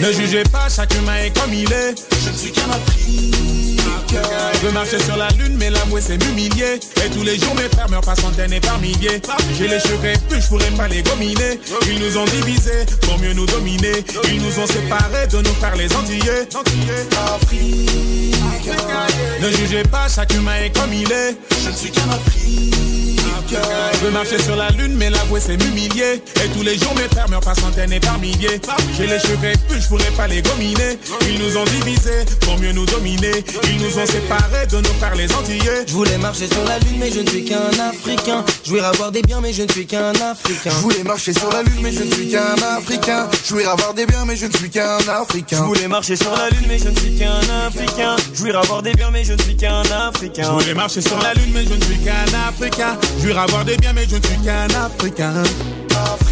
Ne 0.00 0.12
jugez 0.12 0.42
pas, 0.44 0.70
chaque 0.74 0.94
humain 0.94 1.18
est 1.18 1.38
comme 1.38 1.52
il 1.52 1.70
est. 1.70 1.94
Je 2.24 2.30
ne 2.30 2.36
suis 2.36 2.50
qu'un 2.50 2.70
Africain. 2.70 4.16
Je 4.54 4.66
veux 4.66 4.72
marcher 4.72 4.98
sur 5.00 5.18
la 5.18 5.28
lune, 5.32 5.56
mais 5.58 5.68
la 5.68 5.84
mouette 5.84 6.04
c'est 6.06 6.16
m'humilier. 6.24 6.80
Et 7.04 7.10
tous 7.10 7.22
les 7.24 7.38
jours, 7.38 7.54
mes 7.56 7.68
frères 7.68 7.90
meurent 7.90 8.00
par 8.00 8.16
centaines 8.16 8.54
et 8.54 8.60
par 8.60 8.78
milliers. 8.78 9.20
J'ai 9.58 9.68
les 9.68 9.80
cheveux 9.80 10.14
plus, 10.30 10.40
je 10.40 10.48
pourrais 10.48 10.70
pas 10.70 10.88
les 10.88 11.02
gominer. 11.02 11.60
Ils 11.86 11.98
nous 11.98 12.16
ont 12.16 12.24
divisés 12.24 12.86
pour 13.02 13.18
mieux 13.18 13.34
nous 13.34 13.44
dominer. 13.44 14.02
Ils 14.32 14.40
nous 14.40 14.58
ont 14.58 14.66
séparés 14.66 15.26
de 15.26 15.36
nous 15.42 15.54
faire 15.60 15.76
les 15.76 15.94
Antillais. 15.94 16.48
Ne 19.42 19.50
jugez 19.50 19.82
pas, 19.82 20.08
chaque 20.08 20.32
humain 20.32 20.56
est 20.64 20.74
comme 20.74 20.92
il 20.94 21.12
est. 21.12 21.36
Je 21.62 21.68
ne 21.68 21.76
suis 21.76 21.90
qu'un 21.90 22.08
Africain. 22.08 22.40
Je 23.94 23.98
veux 24.04 24.12
marcher 24.12 24.40
sur 24.40 24.54
la 24.54 24.70
lune, 24.70 24.94
mais 24.96 25.10
l'avouer 25.10 25.40
c'est 25.40 25.56
m'humilier. 25.56 26.22
Et 26.42 26.48
tous 26.48 26.62
les 26.62 26.78
jours, 26.78 26.94
mes 26.96 27.08
frères 27.08 27.28
meurent 27.28 27.40
par 27.40 27.56
centaines 27.56 27.92
et 27.92 28.00
par 28.00 28.18
milliers. 28.18 28.60
J'ai 28.96 29.06
les 29.06 29.18
cheveux 29.18 29.52
plus, 29.68 29.80
je 29.80 29.88
pourrais 29.88 30.10
pas 30.16 30.26
les 30.26 30.42
gominer. 30.42 30.98
Ils 31.28 31.38
nous 31.38 31.56
ont 31.56 31.64
divisés 31.64 32.24
pour 32.40 32.58
mieux 32.58 32.72
nous 32.72 32.86
dominer. 32.86 33.44
Ils 33.64 33.78
nous 33.78 33.98
ont 33.98 34.06
séparés 34.06 34.66
de 34.70 34.76
nous 34.78 34.94
faire 35.00 35.14
les 35.14 35.30
Antillais. 35.32 35.84
Je 35.86 35.92
voulais 35.92 36.18
marcher 36.18 36.46
sur 36.46 36.64
la 36.64 36.78
lune 36.78 36.98
mais 36.98 37.10
je 37.10 37.20
ne 37.20 37.28
suis 37.28 37.44
qu'un 37.44 37.70
Africain 37.78 38.44
Je 38.64 38.70
voulais 38.70 38.82
avoir 38.82 39.10
des 39.10 39.22
biens 39.22 39.40
mais 39.40 39.52
je 39.52 39.62
ne 39.62 39.68
suis 39.70 39.86
qu'un 39.86 40.12
Africain 40.12 40.70
Je 40.70 40.82
voulais 40.82 41.02
marcher 41.02 41.32
sur 41.32 41.50
la 41.50 41.62
lune 41.62 41.80
mais 41.82 41.92
je 41.92 42.02
ne 42.02 42.10
suis 42.12 42.28
qu'un 42.28 42.54
Africain 42.76 43.28
Je 43.44 43.50
voulais 43.50 43.66
avoir 43.66 43.94
des 43.94 44.06
biens 44.06 44.24
mais 44.26 44.36
je 44.36 44.46
ne 44.46 44.52
suis 44.52 44.70
qu'un 44.70 44.98
Africain 45.08 45.56
Je 45.56 45.62
voulais 45.62 45.88
marcher 45.88 46.16
sur 46.16 46.30
la 46.36 46.50
lune 46.50 46.66
mais 46.68 46.78
je 46.78 46.88
ne 46.88 46.96
suis 46.96 47.16
qu'un 47.16 47.40
Africain 47.66 48.16
Je 48.32 48.38
voulais 48.38 48.54
avoir 48.54 48.82
des 48.82 48.92
biens 48.92 49.10
mais 49.10 49.24
je 49.24 49.32
ne 49.32 49.42
suis 49.42 49.56
qu'un 49.56 49.82
Africain 49.82 50.42
Je 50.44 50.50
voulais 50.50 50.74
marcher 50.74 51.00
sur 51.00 51.18
la 51.18 51.34
lune, 51.34 51.52
mais 51.52 51.64
je 51.64 51.74
ne 51.74 51.82
suis 51.82 51.98
qu'un 51.98 52.48
Africain. 52.48 52.98
Je 53.22 53.30
avoir 53.30 53.64
des 53.64 53.76
biens, 53.76 53.92
mais 53.92 54.06
je 54.08 54.16
ne 54.16 54.22
suis 54.22 54.38
qu'un 54.38 54.66
Africain. 54.74 55.42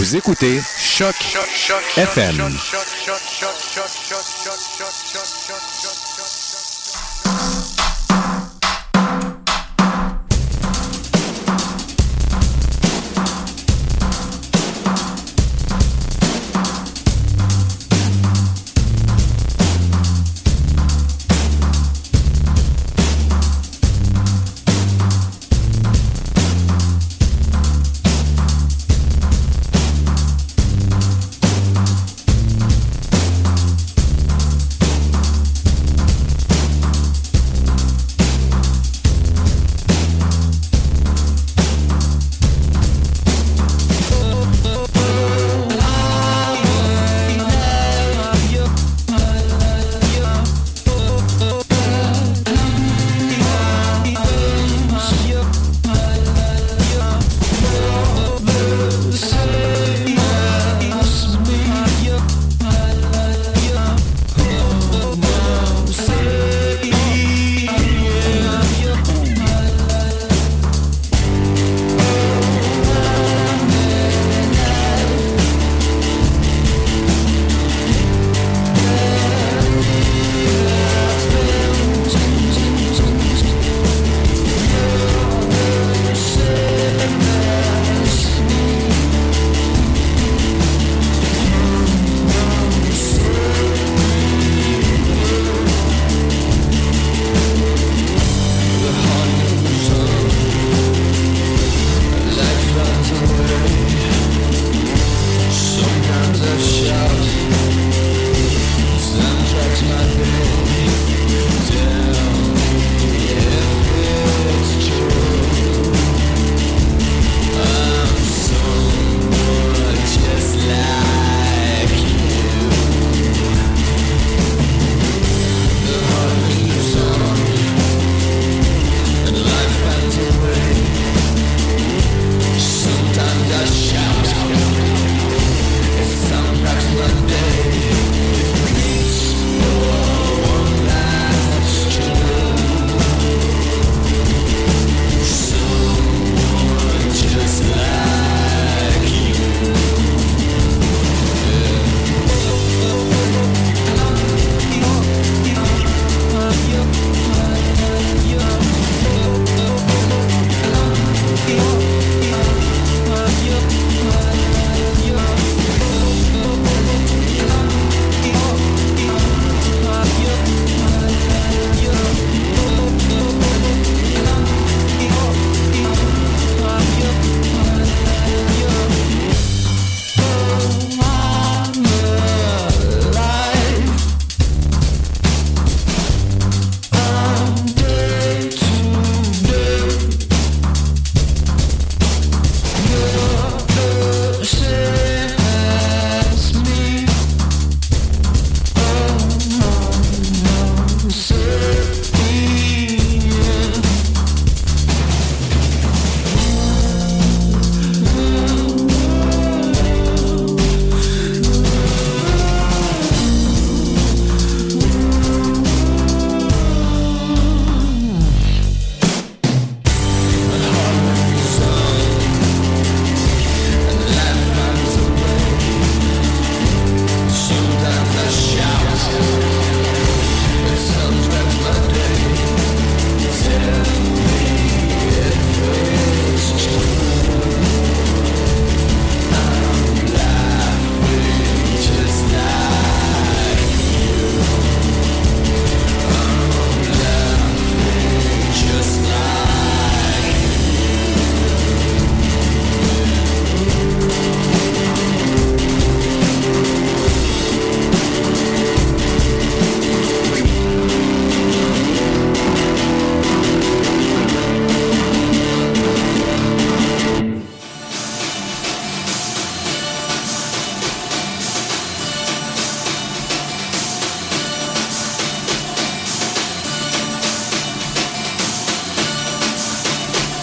Vous 0.00 0.16
écoutez 0.16 0.62
Choc, 0.78 1.14
FM. 1.98 2.48